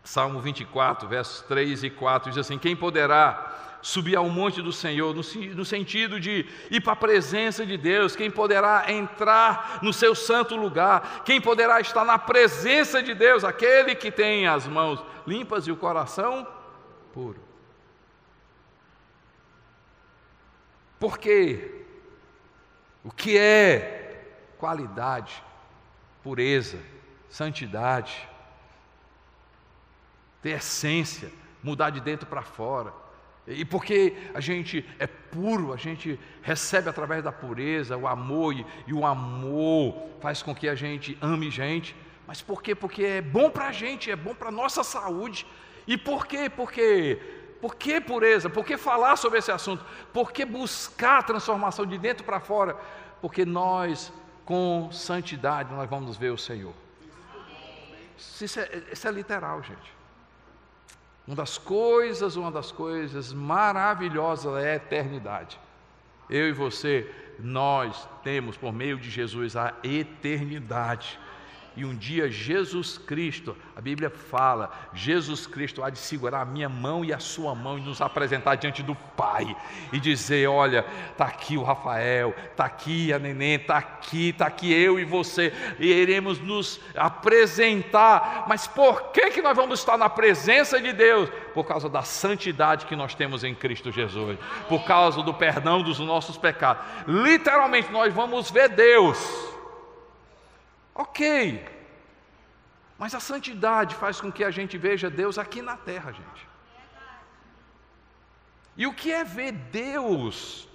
Salmo 0.02 0.40
24, 0.40 1.08
versos 1.08 1.42
3 1.42 1.84
e 1.84 1.90
4 1.90 2.30
diz 2.30 2.38
assim: 2.38 2.58
Quem 2.58 2.74
poderá 2.74 3.71
subir 3.83 4.16
ao 4.16 4.29
monte 4.31 4.62
do 4.62 4.73
Senhor, 4.73 5.12
no, 5.12 5.23
no 5.55 5.64
sentido 5.64 6.21
de 6.21 6.47
ir 6.71 6.81
para 6.81 6.92
a 6.92 6.97
presença 6.97 7.66
de 7.66 7.77
Deus, 7.77 8.14
quem 8.14 8.31
poderá 8.31 8.90
entrar 8.90 9.81
no 9.83 9.92
seu 9.92 10.14
santo 10.14 10.55
lugar, 10.55 11.23
quem 11.25 11.40
poderá 11.40 11.81
estar 11.81 12.05
na 12.05 12.16
presença 12.16 13.03
de 13.03 13.12
Deus, 13.12 13.42
aquele 13.42 13.97
que 13.97 14.11
tem 14.11 14.47
as 14.47 14.66
mãos 14.66 15.05
limpas 15.27 15.66
e 15.66 15.73
o 15.73 15.77
coração 15.77 16.47
puro. 17.12 17.40
Porque 21.01 21.85
o 23.03 23.11
que 23.11 23.37
é 23.37 24.25
qualidade, 24.57 25.42
pureza, 26.23 26.79
santidade, 27.29 28.29
ter 30.40 30.51
essência, 30.51 31.33
mudar 31.61 31.90
de 31.90 32.01
dentro 32.01 32.29
para 32.29 32.42
fora, 32.42 33.01
e 33.46 33.64
porque 33.64 34.16
a 34.35 34.40
gente 34.40 34.85
é 34.98 35.07
puro, 35.07 35.72
a 35.72 35.76
gente 35.76 36.18
recebe 36.42 36.88
através 36.88 37.24
da 37.24 37.33
pureza 37.33 37.96
o 37.96 38.07
amor, 38.07 38.55
e, 38.55 38.64
e 38.87 38.92
o 38.92 39.05
amor 39.05 40.11
faz 40.20 40.42
com 40.42 40.55
que 40.55 40.68
a 40.68 40.74
gente 40.74 41.18
ame 41.20 41.50
gente. 41.50 41.96
Mas 42.26 42.40
por 42.40 42.62
quê? 42.62 42.74
Porque 42.74 43.05
é 43.05 43.20
bom 43.20 43.50
para 43.50 43.66
a 43.66 43.72
gente, 43.72 44.11
é 44.11 44.16
bom 44.16 44.35
para 44.35 44.48
a 44.48 44.52
nossa 44.52 44.85
saúde. 44.85 45.44
E 45.87 45.98
por 45.98 46.24
quê? 46.24 46.48
Porque, 46.48 47.20
por 47.61 47.74
que 47.74 48.00
pureza? 48.00 48.48
Por 48.48 48.64
que 48.64 48.76
falar 48.76 49.16
sobre 49.16 49.40
esse 49.40 49.50
assunto? 49.50 49.85
Por 50.12 50.31
que 50.31 50.44
buscar 50.44 51.18
a 51.18 51.22
transformação 51.22 51.85
de 51.85 51.98
dentro 51.98 52.24
para 52.24 52.38
fora? 52.38 52.76
Porque 53.20 53.44
nós, 53.44 54.12
com 54.44 54.88
santidade, 54.92 55.74
nós 55.74 55.90
vamos 55.90 56.16
ver 56.16 56.31
o 56.31 56.38
Senhor. 56.38 56.72
Isso 58.40 58.61
é, 58.61 58.83
isso 58.92 59.09
é 59.09 59.11
literal, 59.11 59.61
gente. 59.64 60.01
Uma 61.26 61.37
das 61.37 61.56
coisas, 61.56 62.37
uma 62.37 62.50
das 62.50 62.72
coisas 62.72 63.32
maravilhosas 63.32 64.62
é 64.62 64.72
a 64.72 64.76
eternidade. 64.76 65.58
Eu 66.28 66.48
e 66.48 66.52
você, 66.52 67.08
nós 67.38 68.08
temos 68.22 68.56
por 68.56 68.72
meio 68.72 68.98
de 68.98 69.11
Jesus 69.11 69.56
a 69.56 69.74
eternidade. 69.82 71.18
E 71.74 71.85
um 71.85 71.94
dia 71.94 72.30
Jesus 72.30 72.98
Cristo, 72.98 73.56
a 73.74 73.80
Bíblia 73.80 74.11
fala, 74.11 74.70
Jesus 74.92 75.46
Cristo 75.46 75.82
há 75.82 75.88
de 75.88 75.98
segurar 75.98 76.42
a 76.42 76.44
minha 76.44 76.68
mão 76.68 77.02
e 77.02 77.12
a 77.12 77.18
sua 77.18 77.54
mão 77.54 77.78
e 77.78 77.80
nos 77.80 78.02
apresentar 78.02 78.56
diante 78.56 78.82
do 78.82 78.94
Pai 78.94 79.56
e 79.90 79.98
dizer: 79.98 80.48
Olha, 80.48 80.85
está 81.11 81.24
aqui 81.24 81.56
o 81.56 81.62
Rafael, 81.62 82.35
está 82.50 82.66
aqui 82.66 83.12
a 83.12 83.18
neném, 83.18 83.54
está 83.54 83.78
aqui, 83.78 84.28
está 84.28 84.46
aqui 84.46 84.72
eu 84.72 84.98
e 84.98 85.04
você, 85.04 85.52
e 85.78 85.90
iremos 85.90 86.38
nos 86.38 86.78
apresentar. 86.94 88.44
Mas 88.48 88.66
por 88.66 89.11
que, 89.12 89.30
que 89.30 89.40
nós 89.40 89.56
vamos 89.56 89.80
estar 89.80 89.96
na 89.96 90.11
presença 90.11 90.78
de 90.78 90.92
Deus? 90.92 91.30
Por 91.54 91.64
causa 91.64 91.88
da 91.88 92.02
santidade 92.02 92.85
que 92.87 92.96
nós 92.96 93.14
temos 93.14 93.44
em 93.44 93.54
Cristo 93.54 93.90
Jesus, 93.90 94.38
por 94.68 94.85
causa 94.85 95.22
do 95.22 95.32
perdão 95.32 95.82
dos 95.82 95.98
nossos 95.98 96.37
pecados. 96.37 96.85
Literalmente, 97.06 97.90
nós 97.90 98.12
vamos 98.12 98.50
ver 98.50 98.68
Deus 98.68 99.51
Ok, 100.94 101.64
mas 102.98 103.14
a 103.14 103.20
santidade 103.20 103.94
faz 103.94 104.20
com 104.20 104.31
que 104.31 104.44
a 104.44 104.50
gente 104.50 104.76
veja 104.76 105.09
Deus 105.09 105.38
aqui 105.38 105.62
na 105.62 105.76
terra, 105.76 106.12
gente. 106.12 106.48
E 108.76 108.87
o 108.87 108.94
que 108.94 109.12
é 109.12 109.24
ver 109.24 109.52
Deus? 109.52 110.68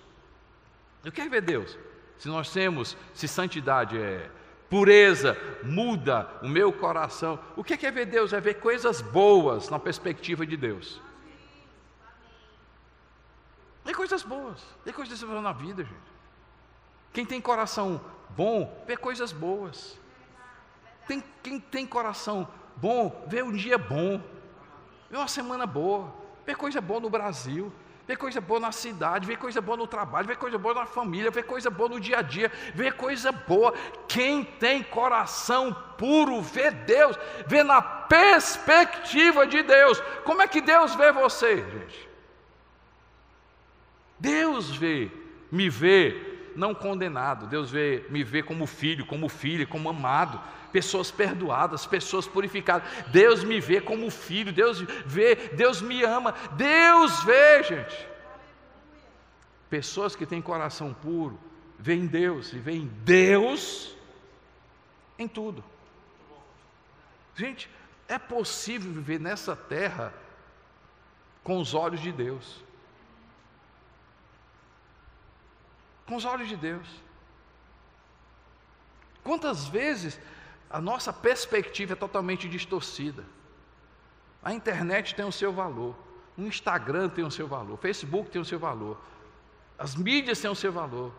O 1.05 1.11
que 1.11 1.21
é 1.21 1.29
ver 1.29 1.41
Deus? 1.41 1.77
Se 2.17 2.27
nós 2.27 2.51
temos, 2.51 2.97
se 3.13 3.27
santidade 3.27 3.97
é 3.97 4.29
pureza, 4.69 5.37
muda 5.63 6.29
o 6.41 6.47
meu 6.47 6.73
coração. 6.73 7.39
O 7.55 7.63
que 7.63 7.85
é 7.85 7.91
ver 7.91 8.05
Deus? 8.07 8.33
É 8.33 8.41
ver 8.41 8.55
coisas 8.55 9.01
boas 9.01 9.69
na 9.69 9.79
perspectiva 9.79 10.45
de 10.45 10.57
Deus. 10.57 10.99
Ver 13.85 13.95
coisas 13.95 14.21
boas, 14.21 14.61
ver 14.83 14.93
coisas 14.93 15.23
boas 15.23 15.41
na 15.41 15.53
vida, 15.53 15.83
gente. 15.83 16.17
Quem 17.13 17.25
tem 17.25 17.39
coração 17.39 18.01
bom, 18.31 18.83
vê 18.85 18.97
coisas 18.97 19.31
boas. 19.31 19.97
Tem, 21.07 21.23
quem 21.41 21.59
tem 21.59 21.85
coração 21.85 22.47
bom, 22.75 23.25
vê 23.27 23.41
um 23.41 23.51
dia 23.51 23.77
bom, 23.77 24.21
vê 25.09 25.17
uma 25.17 25.27
semana 25.27 25.65
boa, 25.65 26.13
vê 26.45 26.53
coisa 26.53 26.79
boa 26.81 26.99
no 26.99 27.09
Brasil, 27.09 27.71
vê 28.07 28.15
coisa 28.15 28.39
boa 28.39 28.59
na 28.59 28.71
cidade, 28.71 29.27
vê 29.27 29.35
coisa 29.35 29.59
boa 29.59 29.77
no 29.77 29.87
trabalho, 29.87 30.27
vê 30.27 30.35
coisa 30.35 30.57
boa 30.57 30.73
na 30.73 30.85
família, 30.85 31.29
vê 31.29 31.43
coisa 31.43 31.69
boa 31.69 31.89
no 31.89 31.99
dia 31.99 32.19
a 32.19 32.21
dia, 32.21 32.51
vê 32.73 32.91
coisa 32.91 33.31
boa. 33.31 33.73
Quem 34.07 34.43
tem 34.43 34.81
coração 34.81 35.75
puro 35.97 36.41
vê 36.41 36.71
Deus, 36.71 37.17
vê 37.45 37.63
na 37.63 37.81
perspectiva 37.81 39.45
de 39.45 39.61
Deus. 39.61 39.99
Como 40.23 40.41
é 40.41 40.47
que 40.47 40.61
Deus 40.61 40.95
vê 40.95 41.11
você, 41.11 41.57
gente? 41.57 42.07
Deus 44.19 44.71
vê, 44.75 45.11
me 45.51 45.69
vê 45.69 46.37
não 46.55 46.73
condenado. 46.73 47.45
Deus 47.45 47.69
vê, 47.69 48.05
me 48.09 48.23
vê 48.23 48.41
como 48.41 48.65
filho, 48.65 49.05
como 49.05 49.29
filha, 49.29 49.67
como 49.67 49.89
amado, 49.89 50.41
pessoas 50.77 51.09
perdoadas, 51.09 51.87
pessoas 51.87 52.27
purificadas. 52.27 52.87
Deus 53.07 53.43
me 53.43 53.59
vê 53.59 53.81
como 53.81 54.11
filho, 54.11 54.53
Deus 54.53 54.79
vê, 55.07 55.35
Deus 55.35 55.81
me 55.81 56.03
ama. 56.03 56.33
Deus 56.55 57.23
vê, 57.23 57.63
gente. 57.63 58.07
Pessoas 59.71 60.15
que 60.15 60.23
têm 60.23 60.39
coração 60.39 60.93
puro, 60.93 61.39
veem 61.79 62.05
Deus 62.05 62.53
e 62.53 62.59
veem 62.59 62.85
Deus 63.03 63.95
em 65.17 65.27
tudo. 65.27 65.63
Gente, 67.35 67.67
é 68.07 68.19
possível 68.19 68.93
viver 68.93 69.19
nessa 69.19 69.55
terra 69.55 70.13
com 71.43 71.57
os 71.57 71.73
olhos 71.73 72.01
de 72.01 72.11
Deus. 72.11 72.67
com 76.05 76.15
os 76.15 76.23
olhos 76.23 76.47
de 76.47 76.55
Deus. 76.55 76.87
Quantas 79.25 79.67
vezes 79.67 80.17
a 80.69 80.81
nossa 80.81 81.13
perspectiva 81.13 81.93
é 81.93 81.95
totalmente 81.95 82.47
distorcida? 82.47 83.23
A 84.43 84.53
internet 84.53 85.15
tem 85.15 85.25
o 85.25 85.31
seu 85.31 85.51
valor, 85.51 85.95
o 86.37 86.41
Instagram 86.41 87.09
tem 87.09 87.25
o 87.25 87.31
seu 87.31 87.47
valor, 87.47 87.73
o 87.73 87.77
Facebook 87.77 88.29
tem 88.29 88.41
o 88.41 88.45
seu 88.45 88.59
valor, 88.59 88.99
as 89.77 89.95
mídias 89.95 90.39
têm 90.39 90.49
o 90.49 90.55
seu 90.55 90.71
valor. 90.71 91.13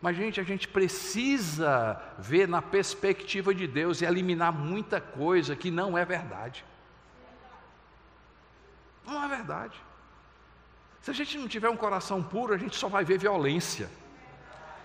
Mas, 0.00 0.16
gente, 0.16 0.40
a 0.40 0.42
gente 0.42 0.66
precisa 0.66 2.00
ver 2.18 2.48
na 2.48 2.62
perspectiva 2.62 3.54
de 3.54 3.66
Deus 3.66 4.00
e 4.00 4.06
eliminar 4.06 4.50
muita 4.52 5.00
coisa 5.00 5.54
que 5.54 5.70
não 5.70 5.96
é 5.96 6.04
verdade. 6.04 6.64
Não 9.04 9.22
é 9.22 9.28
verdade. 9.28 9.78
Se 11.02 11.10
a 11.10 11.14
gente 11.14 11.36
não 11.38 11.48
tiver 11.48 11.68
um 11.68 11.76
coração 11.76 12.22
puro, 12.22 12.54
a 12.54 12.58
gente 12.58 12.76
só 12.76 12.88
vai 12.88 13.04
ver 13.04 13.18
violência. 13.18 13.90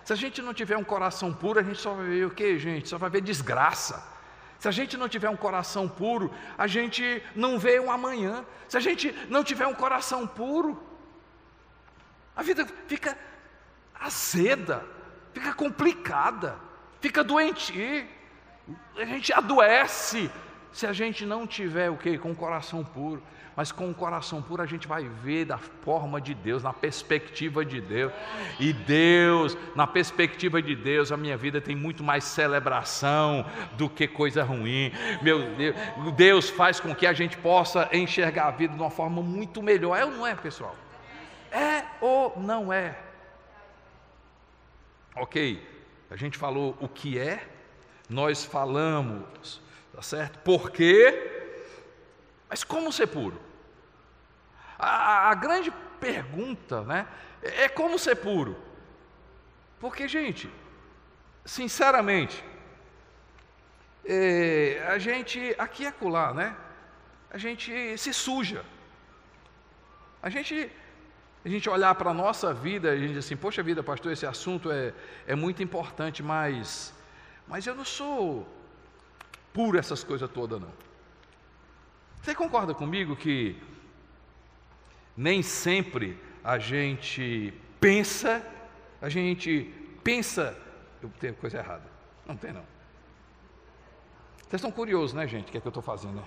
Se 0.06 0.12
a 0.12 0.16
gente 0.16 0.40
não 0.40 0.54
tiver 0.54 0.76
um 0.78 0.84
coração 0.84 1.34
puro, 1.34 1.58
a 1.58 1.64
gente 1.64 1.80
só 1.80 1.92
vai 1.92 2.06
ver 2.06 2.26
o 2.26 2.30
que, 2.30 2.56
gente? 2.60 2.88
Só 2.88 2.96
vai 2.96 3.10
ver 3.10 3.20
desgraça. 3.20 4.06
Se 4.56 4.68
a 4.68 4.70
gente 4.70 4.96
não 4.96 5.08
tiver 5.08 5.28
um 5.28 5.36
coração 5.36 5.88
puro, 5.88 6.32
a 6.56 6.68
gente 6.68 7.20
não 7.34 7.58
vê 7.58 7.80
um 7.80 7.90
amanhã. 7.90 8.46
Se 8.68 8.76
a 8.76 8.80
gente 8.80 9.12
não 9.28 9.42
tiver 9.42 9.66
um 9.66 9.74
coração 9.74 10.24
puro, 10.24 10.80
a 12.36 12.42
vida 12.44 12.64
fica 12.86 13.18
azeda, 13.98 14.86
fica 15.34 15.52
complicada, 15.52 16.56
fica 17.00 17.24
doente. 17.24 18.08
A 18.94 19.04
gente 19.04 19.32
adoece 19.32 20.30
se 20.76 20.86
a 20.86 20.92
gente 20.92 21.24
não 21.24 21.46
tiver 21.46 21.90
o 21.90 21.96
que? 21.96 22.18
Com 22.18 22.32
o 22.32 22.36
coração 22.36 22.84
puro 22.84 23.22
mas 23.56 23.72
com 23.72 23.90
o 23.90 23.94
coração 23.94 24.42
puro 24.42 24.62
a 24.62 24.66
gente 24.66 24.86
vai 24.86 25.04
ver 25.04 25.46
da 25.46 25.56
forma 25.56 26.20
de 26.20 26.34
Deus, 26.34 26.62
na 26.62 26.74
perspectiva 26.74 27.64
de 27.64 27.80
Deus. 27.80 28.12
E 28.60 28.70
Deus, 28.70 29.56
na 29.74 29.86
perspectiva 29.86 30.60
de 30.60 30.76
Deus, 30.76 31.10
a 31.10 31.16
minha 31.16 31.38
vida 31.38 31.58
tem 31.58 31.74
muito 31.74 32.04
mais 32.04 32.24
celebração 32.24 33.46
do 33.72 33.88
que 33.88 34.06
coisa 34.06 34.44
ruim. 34.44 34.92
Meu 35.22 35.54
Deus, 35.54 35.74
Deus 36.14 36.50
faz 36.50 36.78
com 36.78 36.94
que 36.94 37.06
a 37.06 37.14
gente 37.14 37.38
possa 37.38 37.88
enxergar 37.94 38.48
a 38.48 38.50
vida 38.50 38.74
de 38.74 38.80
uma 38.80 38.90
forma 38.90 39.22
muito 39.22 39.62
melhor. 39.62 39.96
É 39.96 40.04
ou 40.04 40.10
não 40.10 40.26
é, 40.26 40.34
pessoal? 40.34 40.76
É 41.50 41.82
ou 42.02 42.34
não 42.36 42.70
é? 42.70 42.94
Ok, 45.14 45.66
a 46.10 46.16
gente 46.16 46.36
falou 46.36 46.76
o 46.78 46.86
que 46.86 47.18
é, 47.18 47.42
nós 48.06 48.44
falamos, 48.44 49.62
tá 49.96 50.02
certo? 50.02 50.38
Por 50.40 50.70
quê? 50.70 51.00
Mas 52.50 52.62
como 52.62 52.92
ser 52.92 53.06
puro? 53.06 53.40
A, 54.78 55.30
a 55.30 55.34
grande 55.34 55.72
pergunta 55.98 56.82
né, 56.82 57.08
é 57.42 57.66
como 57.66 57.98
ser 57.98 58.16
puro. 58.16 58.54
Porque, 59.80 60.06
gente, 60.06 60.50
sinceramente, 61.46 62.44
é, 64.04 64.84
a 64.86 64.98
gente, 64.98 65.54
aqui 65.56 65.84
e 65.84 65.86
acolá, 65.86 66.34
né? 66.34 66.54
A 67.30 67.38
gente 67.38 67.96
se 67.96 68.12
suja. 68.12 68.62
A 70.22 70.28
gente, 70.28 70.70
a 71.42 71.48
gente 71.48 71.70
olhar 71.70 71.94
para 71.94 72.10
a 72.10 72.14
nossa 72.14 72.52
vida, 72.52 72.90
a 72.90 72.96
gente 72.96 73.14
diz 73.14 73.24
assim, 73.24 73.36
poxa 73.36 73.62
vida, 73.62 73.82
pastor, 73.82 74.12
esse 74.12 74.26
assunto 74.26 74.70
é, 74.70 74.92
é 75.26 75.34
muito 75.34 75.62
importante, 75.62 76.22
mas, 76.22 76.92
mas 77.48 77.66
eu 77.66 77.74
não 77.74 77.84
sou 77.84 78.46
puro 79.56 79.78
essas 79.78 80.04
coisas 80.04 80.30
todas, 80.30 80.60
não. 80.60 80.70
Você 82.20 82.34
concorda 82.34 82.74
comigo 82.74 83.16
que 83.16 83.56
nem 85.16 85.42
sempre 85.42 86.20
a 86.44 86.58
gente 86.58 87.54
pensa, 87.80 88.46
a 89.00 89.08
gente 89.08 89.72
pensa, 90.04 90.54
eu 91.00 91.08
tenho 91.18 91.32
coisa 91.36 91.56
errada. 91.56 91.90
Não 92.26 92.36
tem 92.36 92.52
não. 92.52 92.66
Vocês 94.42 94.60
estão 94.60 94.70
curiosos, 94.70 95.14
né, 95.14 95.26
gente? 95.26 95.48
O 95.48 95.50
que 95.52 95.56
é 95.56 95.60
que 95.62 95.66
eu 95.66 95.70
estou 95.70 95.82
fazendo, 95.82 96.16
né? 96.16 96.24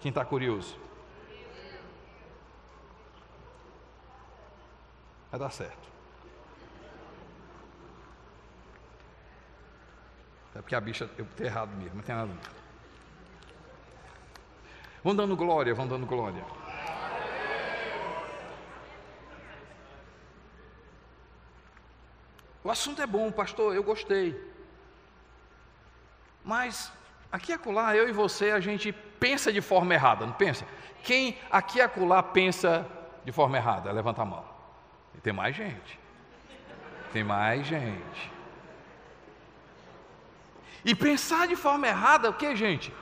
Quem 0.00 0.08
está 0.08 0.24
curioso? 0.24 0.76
Vai 5.30 5.38
dar 5.38 5.50
certo. 5.50 5.89
É 10.60 10.62
porque 10.62 10.74
a 10.74 10.80
bicha, 10.80 11.08
eu 11.16 11.24
tenho 11.38 11.48
errado 11.48 11.74
mesmo, 11.74 11.94
não 11.94 12.02
tem 12.02 12.14
nada. 12.14 12.30
Vão 15.02 15.16
dando 15.16 15.34
glória, 15.34 15.72
vão 15.72 15.88
dando 15.88 16.04
glória. 16.04 16.44
O 22.62 22.70
assunto 22.70 23.00
é 23.00 23.06
bom, 23.06 23.32
pastor, 23.32 23.74
eu 23.74 23.82
gostei. 23.82 24.38
Mas 26.44 26.92
aqui 27.32 27.52
e 27.52 27.54
acolá, 27.54 27.96
eu 27.96 28.06
e 28.06 28.12
você, 28.12 28.50
a 28.50 28.60
gente 28.60 28.92
pensa 28.92 29.50
de 29.50 29.62
forma 29.62 29.94
errada, 29.94 30.26
não 30.26 30.34
pensa? 30.34 30.66
Quem 31.02 31.38
aqui 31.50 31.78
e 31.78 31.80
acolá 31.80 32.22
pensa 32.22 32.86
de 33.24 33.32
forma 33.32 33.56
errada? 33.56 33.90
Levanta 33.90 34.20
a 34.20 34.26
mão. 34.26 34.44
E 35.14 35.20
tem 35.22 35.32
mais 35.32 35.56
gente. 35.56 35.98
Tem 37.14 37.24
mais 37.24 37.66
gente. 37.66 38.39
E 40.84 40.94
pensar 40.94 41.46
de 41.46 41.56
forma 41.56 41.86
errada, 41.86 42.30
o 42.30 42.34
que, 42.34 42.54
gente? 42.56 42.94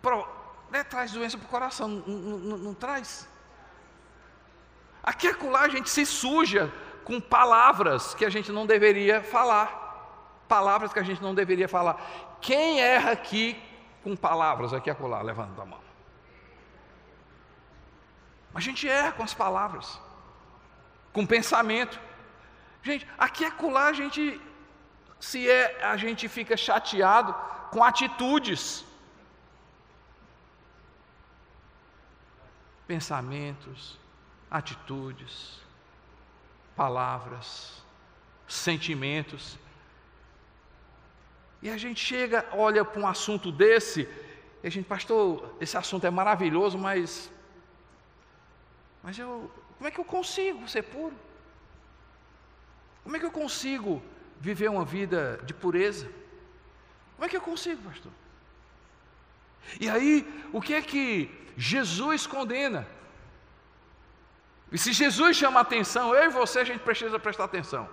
Pro, 0.00 0.26
né, 0.70 0.82
traz 0.84 1.12
doença 1.12 1.36
para 1.38 1.46
o 1.46 1.48
coração, 1.48 1.88
não, 1.88 2.74
traz. 2.74 3.28
Aqui 5.02 5.26
e 5.26 5.30
acolá 5.30 5.60
a 5.60 5.68
gente 5.68 5.90
se 5.90 6.06
suja 6.06 6.72
com 7.04 7.20
palavras 7.20 8.14
que 8.14 8.24
a 8.24 8.30
gente 8.30 8.50
não 8.50 8.66
deveria 8.66 9.22
falar. 9.22 9.82
Palavras 10.48 10.92
que 10.92 10.98
a 10.98 11.02
gente 11.02 11.22
não 11.22 11.34
deveria 11.34 11.68
falar. 11.68 12.00
Quem 12.40 12.80
erra 12.80 13.12
aqui 13.12 13.60
com 14.02 14.16
palavras 14.16 14.72
aqui 14.72 14.88
e 14.88 14.92
acolá? 14.92 15.20
Levanta 15.22 15.62
a 15.62 15.66
mão. 15.66 15.80
A 18.54 18.60
gente 18.60 18.88
erra 18.88 19.12
com 19.12 19.22
as 19.22 19.34
palavras, 19.34 20.00
com 21.12 21.26
pensamento. 21.26 22.00
Gente, 22.82 23.06
aqui 23.18 23.42
e 23.42 23.46
acolá 23.46 23.86
a 23.86 23.92
gente 23.92 24.40
se 25.28 25.40
é, 25.58 25.62
a 25.92 25.96
gente 26.02 26.24
fica 26.36 26.56
chateado 26.66 27.30
com 27.72 27.82
atitudes, 27.90 28.84
pensamentos, 32.92 33.98
atitudes, 34.60 35.32
palavras, 36.80 37.46
sentimentos. 38.46 39.42
E 41.62 41.70
a 41.76 41.78
gente 41.84 42.00
chega, 42.10 42.38
olha 42.52 42.84
para 42.84 43.00
um 43.00 43.08
assunto 43.14 43.50
desse, 43.50 44.02
e 44.62 44.66
a 44.66 44.70
gente, 44.74 44.86
pastor, 44.94 45.26
esse 45.64 45.76
assunto 45.82 46.06
é 46.06 46.10
maravilhoso, 46.22 46.76
mas. 46.86 47.30
Mas 49.02 49.18
eu. 49.18 49.50
Como 49.76 49.88
é 49.88 49.90
que 49.94 50.00
eu 50.04 50.10
consigo 50.16 50.68
ser 50.74 50.84
puro? 50.94 51.16
Como 53.02 53.16
é 53.16 53.18
que 53.18 53.28
eu 53.30 53.36
consigo 53.42 54.02
viver 54.40 54.68
uma 54.68 54.84
vida 54.84 55.40
de 55.44 55.54
pureza? 55.54 56.06
Como 57.14 57.24
é 57.24 57.28
que 57.28 57.36
eu 57.36 57.40
consigo, 57.40 57.82
pastor? 57.82 58.12
E 59.80 59.88
aí, 59.88 60.26
o 60.52 60.60
que 60.60 60.74
é 60.74 60.82
que 60.82 61.30
Jesus 61.56 62.26
condena? 62.26 62.86
E 64.70 64.78
se 64.78 64.92
Jesus 64.92 65.36
chama 65.36 65.60
atenção, 65.60 66.14
eu 66.14 66.24
e 66.24 66.28
você 66.28 66.60
a 66.60 66.64
gente 66.64 66.80
precisa 66.80 67.18
prestar 67.18 67.44
atenção. 67.44 67.88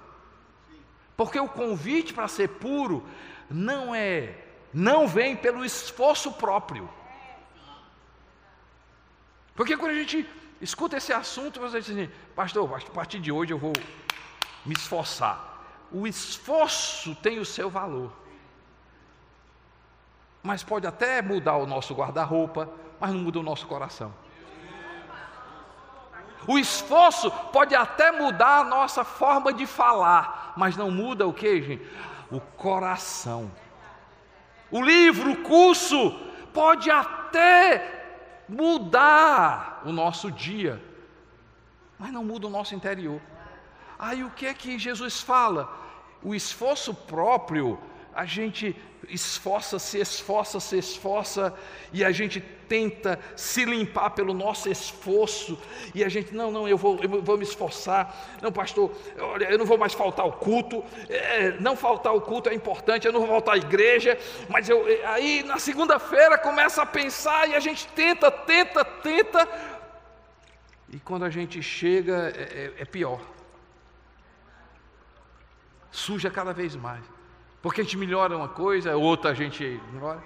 Porque 1.15 1.39
o 1.39 1.47
convite 1.47 2.13
para 2.13 2.27
ser 2.27 2.49
puro 2.49 3.05
não 3.49 3.93
é, 3.93 4.35
não 4.73 5.07
vem 5.07 5.35
pelo 5.35 5.63
esforço 5.63 6.31
próprio. 6.33 6.89
Porque 9.55 9.77
quando 9.77 9.91
a 9.91 9.95
gente 9.95 10.27
escuta 10.59 10.97
esse 10.97 11.13
assunto, 11.13 11.59
você 11.59 11.79
diz 11.79 11.89
assim, 11.89 12.09
pastor, 12.35 12.73
a 12.73 12.91
partir 12.91 13.19
de 13.19 13.31
hoje 13.31 13.53
eu 13.53 13.59
vou 13.59 13.73
me 14.65 14.73
esforçar. 14.73 15.50
O 15.91 16.07
esforço 16.07 17.13
tem 17.15 17.39
o 17.39 17.45
seu 17.45 17.69
valor. 17.69 18.11
Mas 20.41 20.63
pode 20.63 20.87
até 20.87 21.21
mudar 21.21 21.57
o 21.57 21.67
nosso 21.67 21.93
guarda-roupa, 21.93 22.69
mas 22.99 23.11
não 23.11 23.19
muda 23.19 23.39
o 23.39 23.43
nosso 23.43 23.67
coração. 23.67 24.13
O 26.47 26.57
esforço 26.57 27.29
pode 27.51 27.75
até 27.75 28.11
mudar 28.11 28.59
a 28.59 28.63
nossa 28.63 29.03
forma 29.03 29.53
de 29.53 29.67
falar, 29.67 30.53
mas 30.57 30.75
não 30.75 30.89
muda 30.89 31.27
o 31.27 31.33
que, 31.33 31.61
gente? 31.61 31.87
O 32.31 32.39
coração. 32.39 33.51
O 34.71 34.81
livro, 34.81 35.31
o 35.31 35.43
curso, 35.43 36.11
pode 36.53 36.89
até 36.89 38.43
mudar 38.47 39.81
o 39.85 39.91
nosso 39.91 40.31
dia, 40.31 40.81
mas 41.99 42.11
não 42.11 42.23
muda 42.23 42.47
o 42.47 42.49
nosso 42.49 42.73
interior. 42.73 43.21
Aí 43.99 44.23
o 44.23 44.31
que 44.31 44.47
é 44.47 44.53
que 44.53 44.79
Jesus 44.79 45.21
fala? 45.21 45.80
O 46.23 46.35
esforço 46.35 46.93
próprio 46.93 47.79
a 48.13 48.25
gente 48.25 48.75
esforça, 49.09 49.79
se 49.79 49.99
esforça, 49.99 50.59
se 50.59 50.77
esforça, 50.77 51.53
e 51.91 52.03
a 52.03 52.11
gente 52.11 52.39
tenta 52.39 53.19
se 53.35 53.65
limpar 53.65 54.11
pelo 54.11 54.33
nosso 54.33 54.69
esforço, 54.69 55.59
e 55.93 56.03
a 56.03 56.09
gente, 56.09 56.33
não, 56.33 56.51
não, 56.51 56.67
eu 56.67 56.77
vou, 56.77 56.99
eu 57.01 57.21
vou 57.21 57.37
me 57.37 57.43
esforçar, 57.43 58.37
não, 58.41 58.51
pastor, 58.51 58.91
olha, 59.19 59.45
eu 59.45 59.57
não 59.57 59.65
vou 59.65 59.77
mais 59.77 59.93
faltar 59.93 60.25
o 60.25 60.31
culto, 60.31 60.83
é, 61.09 61.57
não 61.59 61.75
faltar 61.75 62.13
o 62.13 62.21
culto 62.21 62.49
é 62.49 62.53
importante, 62.53 63.05
eu 63.05 63.11
não 63.11 63.21
vou 63.21 63.29
faltar 63.29 63.55
à 63.55 63.57
igreja, 63.57 64.17
mas 64.47 64.69
eu, 64.69 64.87
é, 64.87 65.05
aí 65.05 65.43
na 65.43 65.57
segunda-feira 65.57 66.37
começa 66.37 66.81
a 66.81 66.85
pensar, 66.85 67.49
e 67.49 67.55
a 67.55 67.59
gente 67.59 67.87
tenta, 67.89 68.31
tenta, 68.31 68.85
tenta, 68.85 69.47
e 70.89 70.99
quando 70.99 71.23
a 71.23 71.29
gente 71.29 71.61
chega, 71.63 72.33
é, 72.35 72.73
é, 72.77 72.81
é 72.81 72.85
pior, 72.85 73.19
suja 75.91 76.29
cada 76.31 76.53
vez 76.53 76.75
mais. 76.75 77.03
Porque 77.61 77.81
a 77.81 77.83
gente 77.83 77.97
melhora 77.97 78.35
uma 78.35 78.47
coisa, 78.47 78.95
outra 78.95 79.31
a 79.31 79.33
gente 79.33 79.79
melhora. 79.91 80.23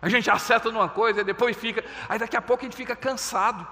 A 0.00 0.08
gente 0.08 0.30
acerta 0.30 0.70
numa 0.70 0.88
coisa, 0.88 1.24
depois 1.24 1.56
fica. 1.56 1.84
Aí 2.08 2.18
daqui 2.18 2.36
a 2.36 2.42
pouco 2.42 2.62
a 2.62 2.66
gente 2.66 2.76
fica 2.76 2.94
cansado. 2.94 3.66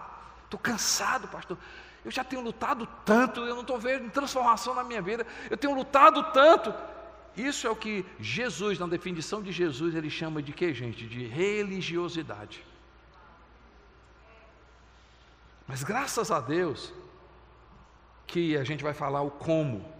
Estou 0.44 0.58
cansado, 0.58 1.28
pastor. 1.28 1.56
Eu 2.04 2.10
já 2.10 2.24
tenho 2.24 2.42
lutado 2.42 2.88
tanto, 3.04 3.40
eu 3.40 3.54
não 3.54 3.62
estou 3.62 3.78
vendo 3.78 4.10
transformação 4.10 4.74
na 4.74 4.82
minha 4.82 5.00
vida. 5.00 5.26
Eu 5.48 5.56
tenho 5.56 5.74
lutado 5.74 6.22
tanto. 6.32 6.74
Isso 7.36 7.66
é 7.66 7.70
o 7.70 7.76
que 7.76 8.04
Jesus, 8.20 8.78
na 8.78 8.86
definição 8.86 9.42
de 9.42 9.50
Jesus, 9.50 9.94
ele 9.94 10.10
chama 10.10 10.42
de 10.42 10.52
que, 10.52 10.72
gente? 10.72 11.06
De 11.06 11.26
religiosidade. 11.26 12.64
Mas 15.66 15.82
graças 15.82 16.30
a 16.30 16.40
Deus 16.40 16.92
que 18.26 18.56
a 18.56 18.64
gente 18.64 18.84
vai 18.84 18.92
falar 18.92 19.22
o 19.22 19.30
como. 19.30 19.92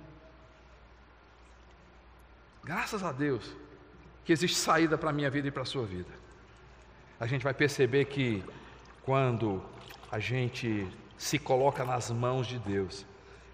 Graças 2.65 3.05
a 3.05 3.13
Deus 3.13 3.55
que 4.25 4.33
existe 4.33 4.57
saída 4.57 4.97
para 4.97 5.11
a 5.11 5.13
minha 5.13 5.29
vida 5.29 5.49
e 5.49 5.51
para 5.51 5.63
a 5.63 5.67
sua 5.67 5.85
vida. 5.85 6.11
A 7.21 7.27
gente 7.27 7.45
vai 7.45 7.53
perceber 7.53 8.07
que 8.07 8.43
quando 9.03 9.63
a 10.11 10.19
gente 10.19 10.89
se 11.19 11.39
coloca 11.39 11.85
nas 11.85 12.11
mãos 12.11 12.47
de 12.47 12.59
Deus, 12.59 13.05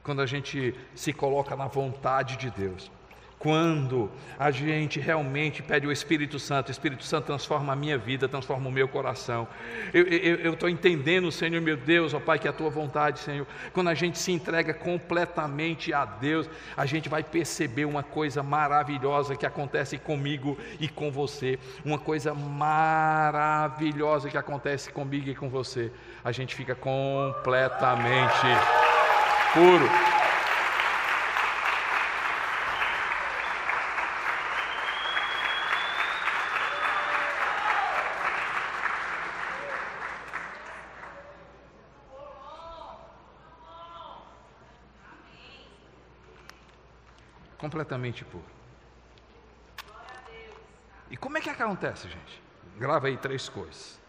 quando 0.05 0.23
a 0.23 0.27
gente 0.27 0.75
se 0.95 1.13
coloca 1.13 1.57
na 1.57 1.67
vontade 1.67 2.37
de 2.37 2.51
Deus, 2.51 2.91
quando 3.41 4.13
a 4.39 4.51
gente 4.51 5.01
realmente 5.01 5.63
pede 5.63 5.87
o 5.87 5.91
Espírito 5.91 6.39
Santo, 6.39 6.69
o 6.69 6.71
Espírito 6.71 7.03
Santo 7.03 7.25
transforma 7.25 7.73
a 7.73 7.77
minha 7.77 7.97
vida, 7.97 8.29
transforma 8.29 8.69
o 8.69 8.71
meu 8.71 8.87
coração. 8.87 9.49
Eu 9.95 10.53
estou 10.53 10.69
entendendo, 10.69 11.33
Senhor 11.33 11.59
meu 11.63 11.75
Deus, 11.75 12.13
ó 12.13 12.21
Pai, 12.21 12.39
que 12.39 12.47
é 12.47 12.51
a 12.51 12.53
tua 12.53 12.69
vontade, 12.69 13.19
Senhor. 13.19 13.47
Quando 13.73 13.89
a 13.89 13.95
gente 13.95 14.19
se 14.19 14.31
entrega 14.31 14.75
completamente 14.75 15.91
a 15.95 16.05
Deus, 16.05 16.51
a 16.77 16.85
gente 16.85 17.09
vai 17.09 17.25
perceber 17.25 17.87
uma 17.87 18.03
coisa 18.03 18.43
maravilhosa 18.43 19.35
que 19.35 19.47
acontece 19.47 19.97
comigo 19.97 20.59
e 20.79 20.87
com 20.87 21.11
você. 21.11 21.59
Uma 21.83 21.99
coisa 21.99 22.35
maravilhosa 22.35 24.29
que 24.29 24.37
acontece 24.37 24.93
comigo 24.93 25.31
e 25.31 25.35
com 25.35 25.49
você. 25.49 25.91
A 26.23 26.31
gente 26.31 26.55
fica 26.55 26.75
completamente 26.75 28.47
puro. 29.55 30.20
Completamente 47.61 48.25
puro. 48.25 48.45
E 51.11 51.17
como 51.17 51.37
é 51.37 51.41
que 51.41 51.51
acontece, 51.51 52.09
gente? 52.09 52.43
Grava 52.79 53.09
aí 53.09 53.17
três 53.17 53.49
coisas. 53.49 54.01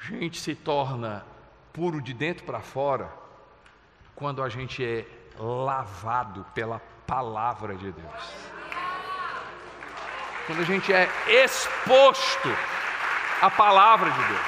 A 0.00 0.04
gente 0.06 0.38
se 0.38 0.54
torna 0.54 1.26
puro 1.72 2.00
de 2.00 2.14
dentro 2.14 2.44
para 2.44 2.60
fora 2.60 3.12
quando 4.14 4.42
a 4.42 4.48
gente 4.48 4.84
é 4.84 5.04
lavado 5.38 6.46
pela 6.54 6.80
palavra 7.06 7.74
de 7.74 7.90
Deus. 7.90 8.34
Quando 10.46 10.60
a 10.60 10.64
gente 10.64 10.92
é 10.92 11.08
exposto 11.44 12.48
à 13.40 13.50
palavra 13.50 14.10
de 14.10 14.18
Deus. 14.18 14.46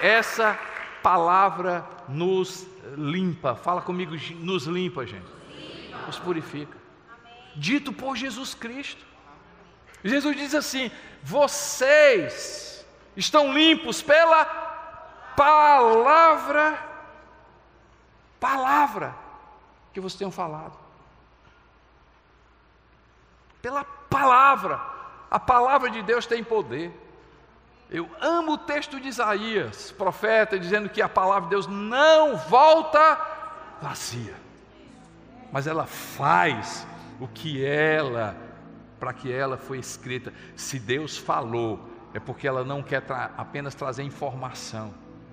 Essa 0.00 0.58
palavra 1.02 1.97
nos 2.08 2.66
limpa. 2.96 3.54
Fala 3.54 3.82
comigo, 3.82 4.14
nos 4.36 4.66
limpa, 4.66 5.06
gente. 5.06 5.26
Limpa. 5.50 6.06
Nos 6.06 6.18
purifica. 6.18 6.76
Amém. 7.08 7.34
Dito 7.56 7.92
por 7.92 8.16
Jesus 8.16 8.54
Cristo. 8.54 9.06
Jesus 10.02 10.36
diz 10.36 10.54
assim: 10.54 10.90
vocês 11.22 12.86
estão 13.16 13.52
limpos 13.52 14.00
pela 14.00 14.44
palavra, 15.36 16.78
palavra 18.40 19.14
que 19.92 20.00
vocês 20.00 20.18
tenham 20.18 20.30
falado. 20.30 20.78
Pela 23.60 23.84
palavra, 23.84 24.80
a 25.30 25.38
palavra 25.38 25.90
de 25.90 26.02
Deus 26.02 26.26
tem 26.26 26.42
poder. 26.42 26.92
Eu 27.90 28.08
amo 28.20 28.52
o 28.52 28.58
texto 28.58 29.00
de 29.00 29.08
Isaías, 29.08 29.90
profeta, 29.92 30.58
dizendo 30.58 30.88
que 30.88 31.00
a 31.00 31.08
palavra 31.08 31.44
de 31.44 31.50
Deus 31.50 31.66
não 31.66 32.36
volta 32.36 33.18
vazia, 33.80 34.34
mas 35.50 35.66
ela 35.66 35.86
faz 35.86 36.86
o 37.18 37.26
que 37.26 37.64
ela, 37.64 38.36
para 39.00 39.12
que 39.12 39.32
ela 39.32 39.56
foi 39.56 39.78
escrita. 39.78 40.32
Se 40.54 40.78
Deus 40.78 41.16
falou, 41.16 41.88
é 42.12 42.20
porque 42.20 42.46
ela 42.46 42.62
não 42.62 42.82
quer 42.82 43.00
tra 43.00 43.30
apenas 43.36 43.74
trazer 43.74 44.02
informação, 44.02 44.92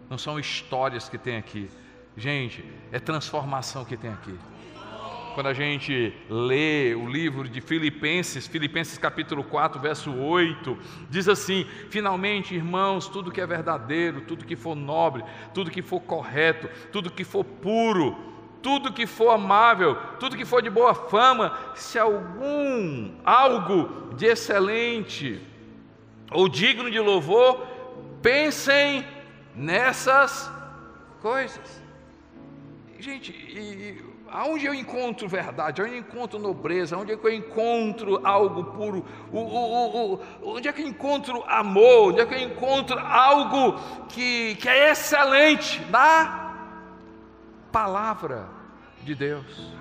não 0.10 0.18
são 0.18 0.40
histórias 0.40 1.10
que 1.10 1.18
tem 1.18 1.38
aqui, 1.38 1.70
gente, 2.16 2.64
é 2.92 3.00
transformação 3.00 3.84
que 3.84 3.98
tem 3.98 4.12
aqui 4.12 4.38
quando 5.36 5.48
a 5.48 5.54
gente 5.54 6.14
lê 6.30 6.96
o 6.96 7.06
livro 7.06 7.50
de 7.50 7.60
Filipenses, 7.60 8.48
Filipenses 8.48 8.98
capítulo 8.98 9.44
4, 9.44 9.82
verso 9.82 10.16
8, 10.16 10.78
diz 11.10 11.28
assim: 11.28 11.68
Finalmente, 11.90 12.56
irmãos, 12.56 13.10
tudo 13.10 13.30
que 13.30 13.42
é 13.42 13.46
verdadeiro, 13.46 14.22
tudo 14.22 14.46
que 14.46 14.56
for 14.56 14.76
nobre, 14.76 15.26
tudo 15.54 15.70
que 15.70 15.82
for 15.82 16.00
correto, 16.00 16.70
tudo 16.90 17.12
que 17.12 17.26
for 17.26 17.44
puro, 17.44 18.16
tudo 18.62 18.94
que 18.94 19.06
for 19.06 19.32
amável, 19.32 19.98
tudo 20.22 20.38
que 20.38 20.46
for 20.46 20.62
de 20.62 20.70
boa 20.70 20.96
fama, 20.96 21.60
se 21.76 22.00
algum 22.00 23.12
algo 23.26 24.16
de 24.16 24.28
excelente 24.28 25.42
ou 26.32 26.48
digno 26.48 26.90
de 26.90 27.00
louvor, 27.00 27.68
pensem 28.22 29.06
nessas 29.54 30.50
coisas. 31.22 31.84
Gente, 32.98 33.32
e, 33.32 34.15
aonde 34.36 34.66
eu 34.66 34.74
encontro 34.74 35.28
verdade, 35.28 35.82
onde 35.82 35.94
eu 35.94 35.98
encontro 35.98 36.38
nobreza, 36.38 36.98
onde 36.98 37.14
é 37.14 37.18
que 37.18 37.26
eu 37.26 37.34
encontro 37.34 38.20
algo 38.26 38.66
puro, 38.66 39.06
o, 39.32 39.40
o, 39.40 40.14
o, 40.16 40.56
onde 40.56 40.68
é 40.68 40.74
que 40.74 40.82
eu 40.82 40.88
encontro 40.88 41.44
amor, 41.48 42.12
onde 42.12 42.20
é 42.20 42.26
que 42.26 42.34
eu 42.36 42.42
encontro 42.42 43.00
algo 43.00 43.80
que, 44.10 44.56
que 44.56 44.68
é 44.68 44.92
excelente 44.92 45.84
na 45.90 46.54
palavra 47.72 48.48
de 49.04 49.16
Deus. 49.16 49.74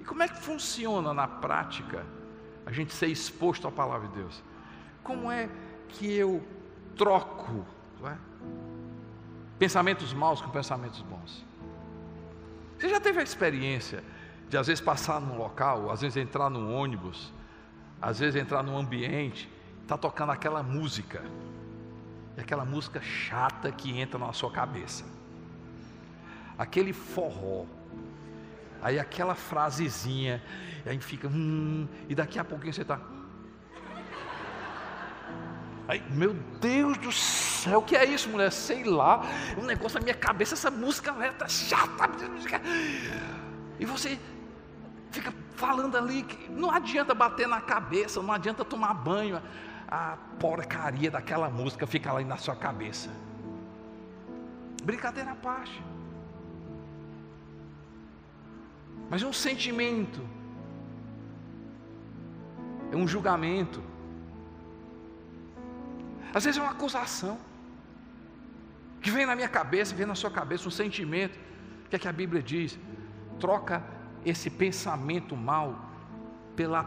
E 0.00 0.04
como 0.04 0.22
é 0.22 0.28
que 0.28 0.40
funciona 0.40 1.12
na 1.12 1.28
prática 1.28 2.06
a 2.64 2.72
gente 2.72 2.94
ser 2.94 3.08
exposto 3.08 3.68
à 3.68 3.70
palavra 3.70 4.08
de 4.08 4.14
Deus? 4.14 4.42
Como 5.02 5.30
é 5.30 5.50
que 5.88 6.10
eu 6.10 6.42
troco 6.96 7.64
é? 8.04 8.16
pensamentos 9.58 10.14
maus 10.14 10.40
com 10.40 10.50
pensamentos 10.50 11.02
bons? 11.02 11.51
Você 12.82 12.88
já 12.88 12.98
teve 12.98 13.20
a 13.20 13.22
experiência 13.22 14.02
de 14.48 14.56
às 14.56 14.66
vezes 14.66 14.80
passar 14.80 15.20
num 15.20 15.38
local, 15.38 15.88
às 15.88 16.00
vezes 16.00 16.16
entrar 16.16 16.50
num 16.50 16.74
ônibus, 16.74 17.32
às 18.00 18.18
vezes 18.18 18.34
entrar 18.34 18.60
num 18.60 18.76
ambiente, 18.76 19.48
está 19.82 19.96
tocando 19.96 20.32
aquela 20.32 20.64
música, 20.64 21.22
e 22.36 22.40
aquela 22.40 22.64
música 22.64 23.00
chata 23.00 23.70
que 23.70 23.96
entra 23.96 24.18
na 24.18 24.32
sua 24.32 24.50
cabeça, 24.50 25.04
aquele 26.58 26.92
forró, 26.92 27.66
aí 28.82 28.98
aquela 28.98 29.36
frasezinha, 29.36 30.42
e 30.84 30.88
aí 30.88 30.98
fica, 30.98 31.28
hum, 31.28 31.86
e 32.08 32.16
daqui 32.16 32.36
a 32.36 32.42
pouquinho 32.42 32.74
você 32.74 32.82
está. 32.82 33.00
Aí, 35.86 36.02
meu 36.10 36.34
Deus 36.60 36.98
do 36.98 37.12
céu, 37.12 37.51
o 37.70 37.82
que 37.82 37.96
é 37.96 38.04
isso, 38.04 38.28
mulher? 38.28 38.50
Sei 38.50 38.84
lá, 38.84 39.22
um 39.56 39.64
negócio 39.64 39.98
na 39.98 40.04
minha 40.04 40.14
cabeça, 40.14 40.54
essa 40.54 40.70
música 40.70 41.14
está 41.26 41.48
chata. 41.48 42.10
E 43.78 43.84
você 43.84 44.18
fica 45.10 45.32
falando 45.54 45.96
ali 45.96 46.22
que 46.22 46.50
não 46.50 46.70
adianta 46.70 47.14
bater 47.14 47.46
na 47.46 47.60
cabeça, 47.60 48.22
não 48.22 48.32
adianta 48.32 48.64
tomar 48.64 48.94
banho. 48.94 49.40
A 49.86 50.16
porcaria 50.40 51.10
daquela 51.10 51.50
música 51.50 51.86
fica 51.86 52.12
lá 52.12 52.20
na 52.22 52.36
sua 52.36 52.56
cabeça. 52.56 53.10
Brincadeira 54.82 55.32
à 55.32 55.34
parte. 55.36 55.82
Mas 59.10 59.22
é 59.22 59.26
um 59.26 59.32
sentimento, 59.32 60.26
é 62.90 62.96
um 62.96 63.06
julgamento, 63.06 63.82
às 66.34 66.44
vezes 66.44 66.58
é 66.58 66.62
uma 66.62 66.72
acusação 66.72 67.38
que 69.02 69.10
vem 69.10 69.26
na 69.26 69.34
minha 69.34 69.48
cabeça, 69.48 69.94
vem 69.94 70.06
na 70.06 70.14
sua 70.14 70.30
cabeça 70.30 70.68
um 70.68 70.70
sentimento. 70.70 71.38
O 71.84 71.88
que 71.88 71.96
é 71.96 71.98
que 71.98 72.08
a 72.08 72.12
Bíblia 72.12 72.42
diz? 72.42 72.78
Troca 73.38 73.82
esse 74.24 74.48
pensamento 74.48 75.36
mal 75.36 75.90
pela 76.54 76.84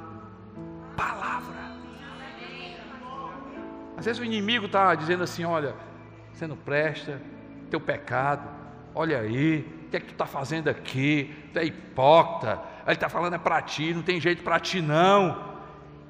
palavra. 0.95 1.55
Às 3.97 4.05
vezes 4.05 4.19
o 4.21 4.25
inimigo 4.25 4.65
está 4.65 4.95
dizendo 4.95 5.23
assim: 5.23 5.43
olha, 5.43 5.75
você 6.33 6.47
não 6.47 6.57
presta, 6.57 7.21
teu 7.69 7.79
pecado, 7.79 8.47
olha 8.93 9.19
aí, 9.19 9.59
o 9.85 9.89
que 9.89 9.97
é 9.97 9.99
que 9.99 10.07
tu 10.07 10.13
está 10.13 10.25
fazendo 10.25 10.69
aqui? 10.69 11.33
Tu 11.53 11.59
é 11.59 11.65
hipócrita, 11.65 12.61
ele 12.85 12.93
está 12.93 13.09
falando 13.09 13.35
é 13.35 13.37
para 13.37 13.61
ti, 13.61 13.93
não 13.93 14.01
tem 14.01 14.19
jeito 14.19 14.43
para 14.43 14.59
ti 14.59 14.81
não. 14.81 15.55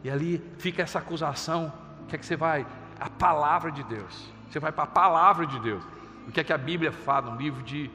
E 0.03 0.09
ali 0.09 0.41
fica 0.59 0.83
essa 0.83 0.99
acusação, 0.99 1.73
o 2.03 2.05
que 2.05 2.15
é 2.15 2.19
que 2.19 2.25
você 2.25 2.35
vai? 2.35 2.65
a 2.99 3.09
palavra 3.09 3.71
de 3.71 3.83
Deus. 3.83 4.33
Você 4.49 4.59
vai 4.59 4.71
para 4.71 4.83
a 4.83 4.87
palavra 4.87 5.45
de 5.45 5.59
Deus. 5.59 5.83
O 6.27 6.31
que 6.31 6.39
é 6.39 6.43
que 6.43 6.53
a 6.53 6.57
Bíblia 6.57 6.91
fala 6.91 7.31
no 7.31 7.37
livro 7.37 7.63
de 7.63 7.89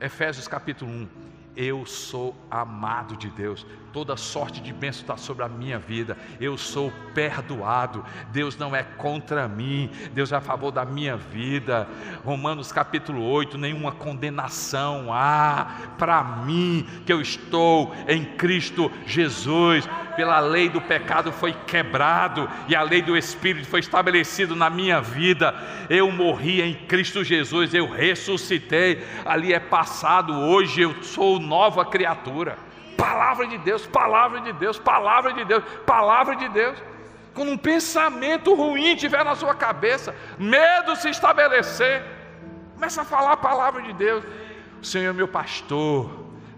Efésios 0.00 0.48
capítulo 0.48 0.90
1? 0.90 1.08
Eu 1.54 1.84
sou 1.84 2.34
amado 2.50 3.14
de 3.14 3.28
Deus, 3.28 3.66
toda 3.92 4.16
sorte 4.16 4.58
de 4.62 4.72
bênção 4.72 5.02
está 5.02 5.18
sobre 5.18 5.44
a 5.44 5.48
minha 5.48 5.78
vida, 5.78 6.16
eu 6.40 6.56
sou 6.56 6.90
perdoado, 7.14 8.02
Deus 8.32 8.56
não 8.56 8.74
é 8.74 8.82
contra 8.82 9.46
mim, 9.46 9.90
Deus 10.14 10.32
é 10.32 10.36
a 10.36 10.40
favor 10.40 10.70
da 10.70 10.82
minha 10.82 11.14
vida. 11.14 11.86
Romanos 12.24 12.72
capítulo 12.72 13.22
8: 13.22 13.58
nenhuma 13.58 13.92
condenação 13.92 15.12
há 15.12 15.94
para 15.98 16.24
mim, 16.24 16.86
que 17.04 17.12
eu 17.12 17.20
estou 17.20 17.94
em 18.08 18.24
Cristo 18.24 18.90
Jesus 19.04 19.86
pela 20.16 20.40
lei 20.40 20.68
do 20.68 20.80
pecado 20.80 21.32
foi 21.32 21.52
quebrado 21.52 22.48
e 22.68 22.76
a 22.76 22.82
lei 22.82 23.02
do 23.02 23.16
Espírito 23.16 23.66
foi 23.66 23.80
estabelecido 23.80 24.54
na 24.54 24.68
minha 24.68 25.00
vida. 25.00 25.54
Eu 25.88 26.10
morri 26.10 26.60
em 26.60 26.74
Cristo 26.74 27.24
Jesus, 27.24 27.72
eu 27.74 27.90
ressuscitei. 27.90 29.02
Ali 29.24 29.52
é 29.52 29.60
passado, 29.60 30.32
hoje 30.32 30.82
eu 30.82 31.02
sou 31.02 31.40
nova 31.42 31.84
criatura. 31.84 32.56
palavra 32.96 33.46
de 33.46 33.58
Deus, 33.58 33.86
palavra 33.86 34.40
de 34.40 34.52
Deus, 34.52 34.78
palavra 34.78 35.32
de 35.32 35.44
Deus, 35.44 35.64
palavra 35.84 36.36
de 36.36 36.48
Deus. 36.48 36.78
Quando 37.34 37.50
um 37.50 37.58
pensamento 37.58 38.54
ruim 38.54 38.94
tiver 38.94 39.24
na 39.24 39.34
sua 39.34 39.54
cabeça, 39.54 40.14
medo 40.38 40.94
se 40.96 41.08
estabelecer, 41.08 42.04
começa 42.74 43.02
a 43.02 43.04
falar 43.04 43.32
a 43.32 43.36
palavra 43.36 43.82
de 43.82 43.92
Deus. 43.92 44.24
O 44.80 44.84
Senhor 44.84 45.10
é 45.10 45.12
meu 45.12 45.28
pastor, 45.28 46.10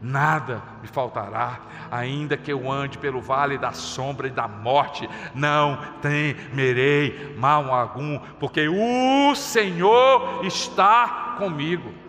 nada 0.02 0.62
me 0.82 0.88
faltará, 0.88 1.60
ainda 1.90 2.36
que 2.36 2.52
eu 2.52 2.70
ande 2.70 2.98
pelo 2.98 3.20
vale 3.20 3.56
da 3.56 3.72
sombra 3.72 4.26
e 4.26 4.30
da 4.30 4.46
morte, 4.46 5.08
não 5.34 5.78
temerei 6.02 7.34
mal 7.38 7.72
algum, 7.72 8.18
porque 8.38 8.68
o 8.68 9.34
Senhor 9.34 10.44
está 10.44 11.36
comigo. 11.38 12.03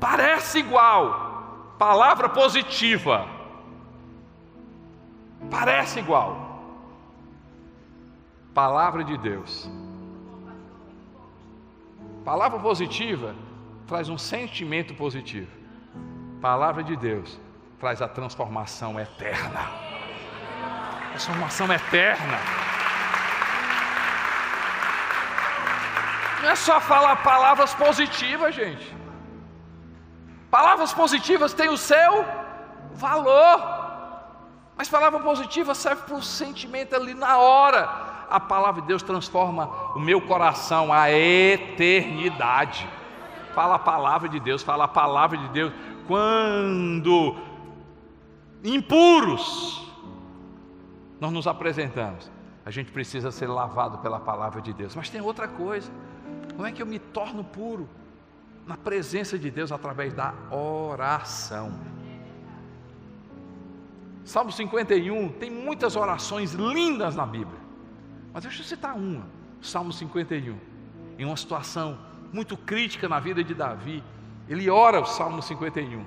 Parece 0.00 0.58
igual, 0.58 1.74
palavra 1.78 2.28
positiva, 2.28 3.26
parece 5.50 6.00
igual. 6.00 6.44
Palavra 8.54 9.04
de 9.04 9.18
Deus. 9.18 9.70
Palavra 12.24 12.58
positiva 12.58 13.34
traz 13.86 14.08
um 14.08 14.18
sentimento 14.18 14.94
positivo. 14.94 15.50
Palavra 16.40 16.82
de 16.82 16.96
Deus 16.96 17.38
traz 17.78 18.00
a 18.00 18.08
transformação 18.08 18.98
eterna. 18.98 19.70
Transformação 21.10 21.72
eterna. 21.72 22.38
Não 26.42 26.50
é 26.50 26.56
só 26.56 26.80
falar 26.80 27.16
palavras 27.16 27.74
positivas, 27.74 28.54
gente. 28.54 28.94
Palavras 30.56 30.94
positivas 30.94 31.52
têm 31.52 31.68
o 31.68 31.76
seu 31.76 32.24
valor. 32.94 33.60
Mas 34.74 34.88
palavra 34.88 35.20
positiva 35.20 35.74
serve 35.74 36.04
para 36.04 36.14
o 36.14 36.22
sentimento 36.22 36.96
ali 36.96 37.12
na 37.12 37.36
hora. 37.36 37.82
A 38.30 38.40
palavra 38.40 38.80
de 38.80 38.88
Deus 38.88 39.02
transforma 39.02 39.66
o 39.94 39.98
meu 39.98 40.18
coração 40.18 40.90
à 40.90 41.10
eternidade. 41.10 42.88
Fala 43.54 43.74
a 43.74 43.78
palavra 43.78 44.30
de 44.30 44.40
Deus, 44.40 44.62
fala 44.62 44.84
a 44.84 44.88
palavra 44.88 45.36
de 45.36 45.46
Deus. 45.48 45.74
Quando 46.08 47.36
impuros 48.64 49.86
nós 51.20 51.32
nos 51.32 51.46
apresentamos, 51.46 52.30
a 52.64 52.70
gente 52.70 52.90
precisa 52.90 53.30
ser 53.30 53.46
lavado 53.46 53.98
pela 53.98 54.18
palavra 54.18 54.62
de 54.62 54.72
Deus. 54.72 54.96
Mas 54.96 55.10
tem 55.10 55.20
outra 55.20 55.46
coisa. 55.46 55.92
Como 56.54 56.66
é 56.66 56.72
que 56.72 56.80
eu 56.80 56.86
me 56.86 56.98
torno 56.98 57.44
puro? 57.44 57.86
Na 58.66 58.76
presença 58.76 59.38
de 59.38 59.50
Deus 59.50 59.70
através 59.70 60.12
da 60.12 60.34
oração. 60.50 61.72
Salmo 64.24 64.50
51 64.50 65.28
tem 65.34 65.50
muitas 65.50 65.94
orações 65.94 66.52
lindas 66.52 67.14
na 67.14 67.24
Bíblia. 67.24 67.60
Mas 68.34 68.42
deixa 68.42 68.60
eu 68.60 68.66
citar 68.66 68.96
uma, 68.96 69.24
Salmo 69.62 69.92
51. 69.92 70.58
Em 71.16 71.24
uma 71.24 71.36
situação 71.36 71.96
muito 72.32 72.56
crítica 72.56 73.08
na 73.08 73.20
vida 73.20 73.42
de 73.44 73.54
Davi, 73.54 74.02
ele 74.48 74.68
ora 74.68 75.00
o 75.00 75.06
Salmo 75.06 75.40
51. 75.40 76.04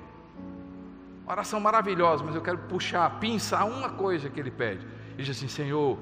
oração 1.26 1.58
maravilhosa, 1.60 2.22
mas 2.22 2.34
eu 2.34 2.42
quero 2.42 2.58
puxar, 2.58 3.18
pinçar 3.18 3.66
uma 3.66 3.88
coisa 3.88 4.28
que 4.28 4.38
ele 4.38 4.50
pede. 4.50 4.86
Ele 5.14 5.22
diz 5.22 5.36
assim: 5.36 5.48
Senhor, 5.48 5.98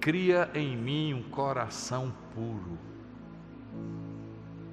cria 0.00 0.50
em 0.54 0.76
mim 0.76 1.14
um 1.14 1.22
coração 1.22 2.12
puro. 2.34 2.89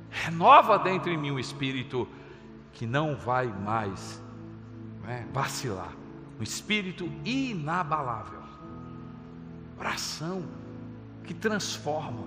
Renova 0.10 0.80
dentro 0.80 1.10
em 1.12 1.18
mim 1.18 1.32
um 1.32 1.40
espírito 1.40 2.08
que 2.74 2.86
não 2.86 3.16
vai 3.16 3.48
mais 3.48 4.22
né, 5.04 5.28
vacilar 5.34 5.92
um 6.40 6.44
espírito 6.44 7.10
inabalável. 7.26 8.42
Oração 9.78 10.46
que 11.24 11.34
transforma. 11.34 12.26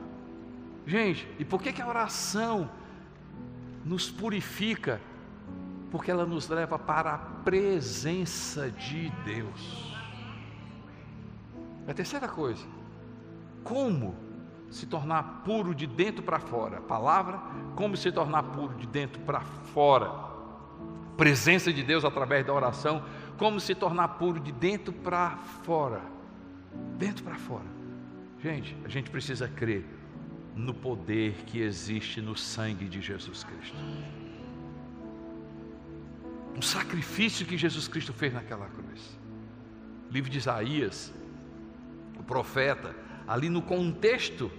Gente, 0.86 1.28
e 1.38 1.44
por 1.44 1.62
que, 1.62 1.72
que 1.72 1.82
a 1.82 1.88
oração 1.88 2.70
nos 3.84 4.10
purifica? 4.10 5.00
Porque 5.90 6.10
ela 6.10 6.26
nos 6.26 6.48
leva 6.48 6.78
para 6.78 7.14
a 7.14 7.18
presença 7.18 8.70
de 8.70 9.10
Deus. 9.24 9.94
A 11.86 11.94
terceira 11.94 12.28
coisa, 12.28 12.64
como 13.64 14.14
se 14.70 14.86
tornar 14.86 15.42
puro 15.44 15.74
de 15.74 15.86
dentro 15.86 16.22
para 16.22 16.38
fora? 16.38 16.80
palavra, 16.80 17.40
como 17.74 17.96
se 17.96 18.10
tornar 18.10 18.44
puro 18.44 18.74
de 18.74 18.86
dentro 18.86 19.20
para 19.22 19.40
fora? 19.40 20.30
Presença 21.16 21.72
de 21.72 21.82
Deus 21.82 22.04
através 22.04 22.46
da 22.46 22.52
oração 22.52 23.02
como 23.36 23.58
se 23.58 23.74
tornar 23.74 24.08
puro 24.18 24.38
de 24.38 24.52
dentro 24.52 24.92
para 24.92 25.38
fora. 25.64 26.02
Dentro 26.98 27.24
para 27.24 27.36
fora. 27.36 27.64
Gente, 28.42 28.76
a 28.84 28.88
gente 28.88 29.10
precisa 29.10 29.48
crer 29.48 29.82
no 30.54 30.74
poder 30.74 31.32
que 31.46 31.60
existe 31.60 32.20
no 32.20 32.36
sangue 32.36 32.86
de 32.86 33.00
Jesus 33.00 33.42
Cristo. 33.44 33.76
Um 36.54 36.60
sacrifício 36.60 37.46
que 37.46 37.56
Jesus 37.56 37.88
Cristo 37.88 38.12
fez 38.12 38.34
naquela 38.34 38.66
cruz. 38.66 39.18
livro 40.10 40.28
de 40.28 40.36
Isaías, 40.36 41.10
o 42.18 42.22
profeta, 42.22 42.94
ali 43.26 43.48
no 43.48 43.62
contexto, 43.62 44.50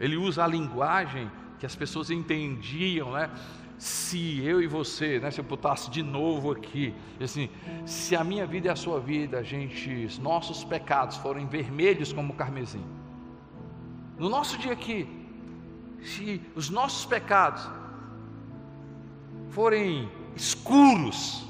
ele 0.00 0.16
usa 0.16 0.44
a 0.44 0.46
linguagem 0.46 1.30
que 1.58 1.66
as 1.66 1.74
pessoas 1.74 2.10
entendiam, 2.10 3.12
né? 3.12 3.30
se 3.78 4.40
eu 4.40 4.60
e 4.60 4.66
você, 4.66 5.20
né, 5.20 5.30
se 5.30 5.40
eu 5.40 5.44
botasse 5.44 5.88
de 5.88 6.02
novo 6.02 6.50
aqui, 6.50 6.92
assim, 7.20 7.48
se 7.86 8.16
a 8.16 8.24
minha 8.24 8.44
vida 8.44 8.66
e 8.66 8.70
a 8.70 8.76
sua 8.76 8.98
vida, 8.98 9.38
a 9.38 9.42
gente, 9.42 10.04
os 10.04 10.18
nossos 10.18 10.64
pecados 10.64 11.16
forem 11.16 11.46
vermelhos 11.46 12.12
como 12.12 12.32
o 12.32 12.36
carmesim, 12.36 12.84
no 14.18 14.28
nosso 14.28 14.58
dia 14.58 14.72
aqui, 14.72 15.08
se 16.02 16.42
os 16.56 16.68
nossos 16.68 17.06
pecados 17.06 17.68
forem 19.50 20.10
escuros, 20.34 21.46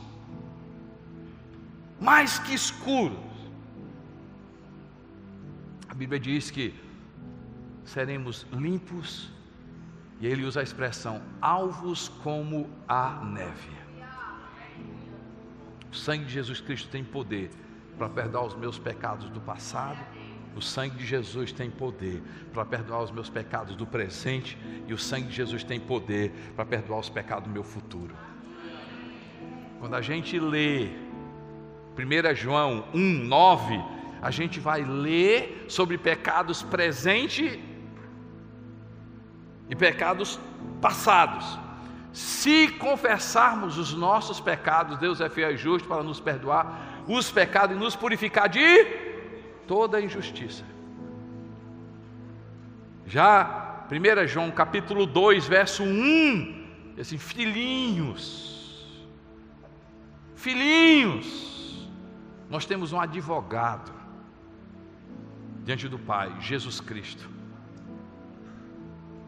mais 1.99 2.39
que 2.39 2.53
escuros, 2.55 3.17
a 5.89 5.95
Bíblia 5.95 6.21
diz 6.21 6.51
que 6.51 6.75
seremos 7.89 8.47
limpos 8.53 9.31
e 10.21 10.27
ele 10.27 10.45
usa 10.45 10.61
a 10.61 10.63
expressão 10.63 11.23
alvos 11.41 12.09
como 12.23 12.69
a 12.87 13.25
neve. 13.25 13.71
O 15.91 15.97
sangue 15.97 16.27
de 16.27 16.33
Jesus 16.33 16.61
Cristo 16.61 16.91
tem 16.91 17.03
poder 17.03 17.51
para 17.97 18.09
perdoar 18.09 18.45
os 18.45 18.55
meus 18.55 18.79
pecados 18.79 19.31
do 19.31 19.41
passado. 19.41 19.99
O 20.55 20.61
sangue 20.61 20.97
de 20.97 21.07
Jesus 21.07 21.51
tem 21.51 21.71
poder 21.71 22.23
para 22.53 22.65
perdoar 22.65 23.05
os 23.05 23.11
meus 23.11 23.31
pecados 23.31 23.75
do 23.75 23.87
presente. 23.87 24.59
E 24.87 24.93
o 24.93 24.99
sangue 24.99 25.29
de 25.29 25.37
Jesus 25.37 25.65
tem 25.65 25.81
poder 25.81 26.33
para 26.55 26.67
perdoar 26.67 27.01
os 27.01 27.09
pecados 27.09 27.45
do 27.45 27.51
meu 27.51 27.65
futuro. 27.65 28.15
Quando 29.79 29.95
a 29.95 30.03
gente 30.03 30.39
lê 30.39 30.89
1 31.97 32.35
João 32.35 32.85
1, 32.93 32.99
9, 32.99 33.81
a 34.21 34.31
gente 34.31 34.61
vai 34.61 34.85
ler 34.85 35.65
sobre 35.69 35.97
pecados 35.97 36.63
presente 36.63 37.68
e 39.69 39.77
pecados 39.77 40.39
passados. 40.81 41.59
Se 42.13 42.69
confessarmos 42.69 43.79
os 43.79 43.93
nossos 43.93 44.41
pecados, 44.41 44.99
Deus 44.99 45.21
é 45.21 45.29
fiel 45.29 45.53
e 45.53 45.57
justo 45.57 45.87
para 45.87 46.03
nos 46.03 46.19
perdoar 46.19 47.05
os 47.07 47.31
pecados 47.31 47.77
e 47.77 47.79
nos 47.79 47.95
purificar 47.95 48.49
de 48.49 48.85
toda 49.67 50.01
injustiça. 50.01 50.65
Já 53.07 53.85
1 53.91 54.27
João 54.27 54.51
capítulo 54.51 55.07
2, 55.07 55.47
verso 55.47 55.83
1, 55.83 56.67
assim, 57.01 57.19
filhinhos, 57.19 58.99
filhinhos, 60.35 61.89
nós 62.51 62.67
temos 62.67 62.93
um 62.93 63.01
advogado 63.01 63.93
diante 65.65 65.89
do 65.89 65.99
Pai, 65.99 66.35
Jesus 66.41 66.81
Cristo 66.81 67.38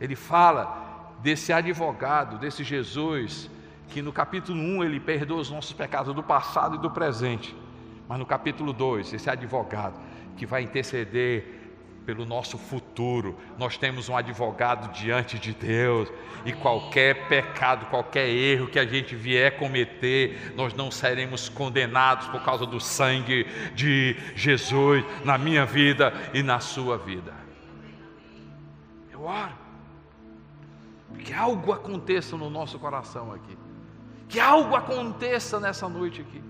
ele 0.01 0.17
fala 0.17 1.15
desse 1.23 1.53
advogado, 1.53 2.39
desse 2.39 2.65
Jesus, 2.65 3.51
que 3.89 4.01
no 4.01 4.13
capítulo 4.13 4.59
1 4.59 4.85
ele 4.85 4.99
perdoa 4.99 5.41
os 5.41 5.51
nossos 5.51 5.73
pecados 5.73 6.15
do 6.15 6.23
passado 6.23 6.77
e 6.77 6.79
do 6.79 6.91
presente, 6.91 7.55
mas 8.09 8.19
no 8.19 8.25
capítulo 8.25 8.73
2, 8.73 9.13
esse 9.13 9.29
advogado 9.29 10.01
que 10.37 10.47
vai 10.47 10.63
interceder 10.63 11.59
pelo 12.07 12.25
nosso 12.25 12.57
futuro. 12.57 13.39
Nós 13.59 13.77
temos 13.77 14.09
um 14.09 14.17
advogado 14.17 14.91
diante 14.93 15.39
de 15.39 15.53
Deus, 15.53 16.11
e 16.45 16.53
qualquer 16.53 17.29
pecado, 17.29 17.87
qualquer 17.87 18.27
erro 18.29 18.69
que 18.69 18.79
a 18.79 18.87
gente 18.87 19.15
vier 19.15 19.59
cometer, 19.59 20.55
nós 20.57 20.73
não 20.73 20.91
seremos 20.91 21.51
condenados 21.51 22.27
por 22.29 22.43
causa 22.43 22.65
do 22.65 22.81
sangue 22.81 23.47
de 23.75 24.17
Jesus 24.35 25.05
na 25.25 25.37
minha 25.37 25.67
vida 25.67 26.13
e 26.33 26.43
na 26.43 26.59
sua 26.59 26.97
vida. 26.97 27.35
Eu 29.13 29.25
oro 29.25 29.70
que 31.19 31.33
algo 31.33 31.73
aconteça 31.73 32.37
no 32.37 32.49
nosso 32.49 32.79
coração 32.79 33.33
aqui. 33.33 33.57
Que 34.29 34.39
algo 34.39 34.75
aconteça 34.75 35.59
nessa 35.59 35.89
noite 35.89 36.21
aqui. 36.21 36.43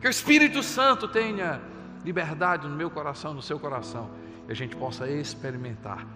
Que 0.00 0.06
o 0.06 0.10
Espírito 0.10 0.62
Santo 0.62 1.08
tenha 1.08 1.60
liberdade 2.04 2.68
no 2.68 2.76
meu 2.76 2.90
coração, 2.90 3.34
no 3.34 3.42
seu 3.42 3.58
coração, 3.58 4.08
e 4.48 4.52
a 4.52 4.54
gente 4.54 4.76
possa 4.76 5.10
experimentar 5.10 6.06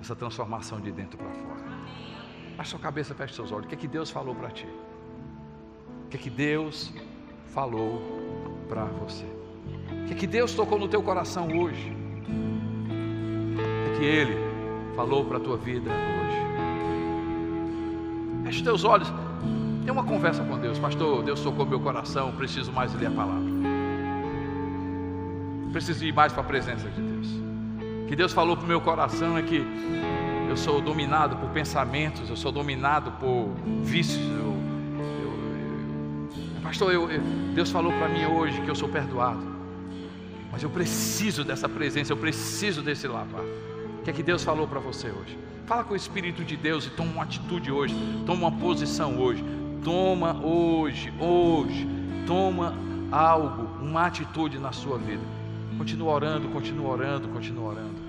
essa 0.00 0.16
transformação 0.16 0.80
de 0.80 0.90
dentro 0.90 1.18
para 1.18 1.30
fora. 1.30 1.64
Baixe 2.56 2.70
sua 2.70 2.78
cabeça, 2.78 3.14
feche 3.14 3.34
seus 3.34 3.52
olhos. 3.52 3.66
O 3.66 3.68
que 3.68 3.74
é 3.74 3.78
que 3.78 3.88
Deus 3.88 4.10
falou 4.10 4.34
para 4.34 4.50
ti? 4.50 4.66
O 6.06 6.08
que 6.08 6.16
é 6.16 6.20
que 6.20 6.30
Deus 6.30 6.92
falou 7.52 8.00
para 8.68 8.84
você? 8.84 9.24
O 10.02 10.06
que 10.06 10.12
é 10.12 10.16
que 10.16 10.26
Deus 10.26 10.54
tocou 10.54 10.78
no 10.78 10.88
teu 10.88 11.02
coração 11.02 11.48
hoje? 11.48 11.94
O 13.50 13.84
que 13.84 13.96
é 13.96 13.98
que 13.98 14.04
Ele 14.04 14.36
falou 14.94 15.24
para 15.24 15.38
a 15.38 15.40
tua 15.40 15.56
vida 15.56 15.90
hoje? 15.90 16.53
Feche 18.44 18.62
teus 18.62 18.84
olhos. 18.84 19.12
Tem 19.82 19.90
uma 19.90 20.04
conversa 20.04 20.44
com 20.44 20.58
Deus. 20.58 20.78
Pastor, 20.78 21.22
Deus 21.22 21.40
tocou 21.40 21.64
meu 21.64 21.80
coração. 21.80 22.32
Preciso 22.32 22.70
mais 22.70 22.94
ler 22.94 23.06
a 23.06 23.10
palavra. 23.10 23.50
Preciso 25.72 26.04
ir 26.04 26.12
mais 26.12 26.32
para 26.32 26.42
a 26.42 26.44
presença 26.44 26.88
de 26.88 27.00
Deus. 27.00 27.26
O 28.04 28.06
que 28.06 28.14
Deus 28.14 28.32
falou 28.32 28.56
para 28.56 28.64
o 28.64 28.68
meu 28.68 28.80
coração 28.80 29.36
é 29.36 29.42
que 29.42 29.64
eu 30.48 30.56
sou 30.56 30.80
dominado 30.80 31.36
por 31.36 31.48
pensamentos, 31.50 32.28
eu 32.28 32.36
sou 32.36 32.52
dominado 32.52 33.12
por 33.12 33.48
vícios. 33.82 34.22
Eu, 34.24 34.54
eu, 35.00 35.32
eu, 36.54 36.62
pastor, 36.62 36.92
Deus 37.54 37.70
falou 37.70 37.92
para 37.92 38.08
mim 38.08 38.26
hoje 38.26 38.60
que 38.60 38.68
eu 38.68 38.74
sou 38.74 38.88
perdoado, 38.88 39.44
mas 40.52 40.62
eu 40.62 40.70
preciso 40.70 41.42
dessa 41.42 41.68
presença, 41.68 42.12
eu 42.12 42.16
preciso 42.16 42.82
desse 42.82 43.08
lavar. 43.08 43.42
O 43.98 44.02
que 44.04 44.10
é 44.10 44.12
que 44.12 44.22
Deus 44.22 44.44
falou 44.44 44.68
para 44.68 44.78
você 44.78 45.08
hoje? 45.08 45.36
Fala 45.66 45.82
com 45.82 45.94
o 45.94 45.96
Espírito 45.96 46.44
de 46.44 46.56
Deus 46.56 46.86
e 46.86 46.90
toma 46.90 47.10
uma 47.10 47.22
atitude 47.22 47.72
hoje, 47.72 47.94
toma 48.26 48.48
uma 48.48 48.52
posição 48.58 49.18
hoje, 49.18 49.42
toma 49.82 50.34
hoje, 50.44 51.10
hoje, 51.18 51.88
toma 52.26 52.74
algo, 53.10 53.82
uma 53.82 54.06
atitude 54.06 54.58
na 54.58 54.72
sua 54.72 54.98
vida. 54.98 55.22
Continua 55.78 56.12
orando, 56.12 56.48
continua 56.48 56.90
orando, 56.90 57.28
continua 57.28 57.70
orando. 57.70 58.03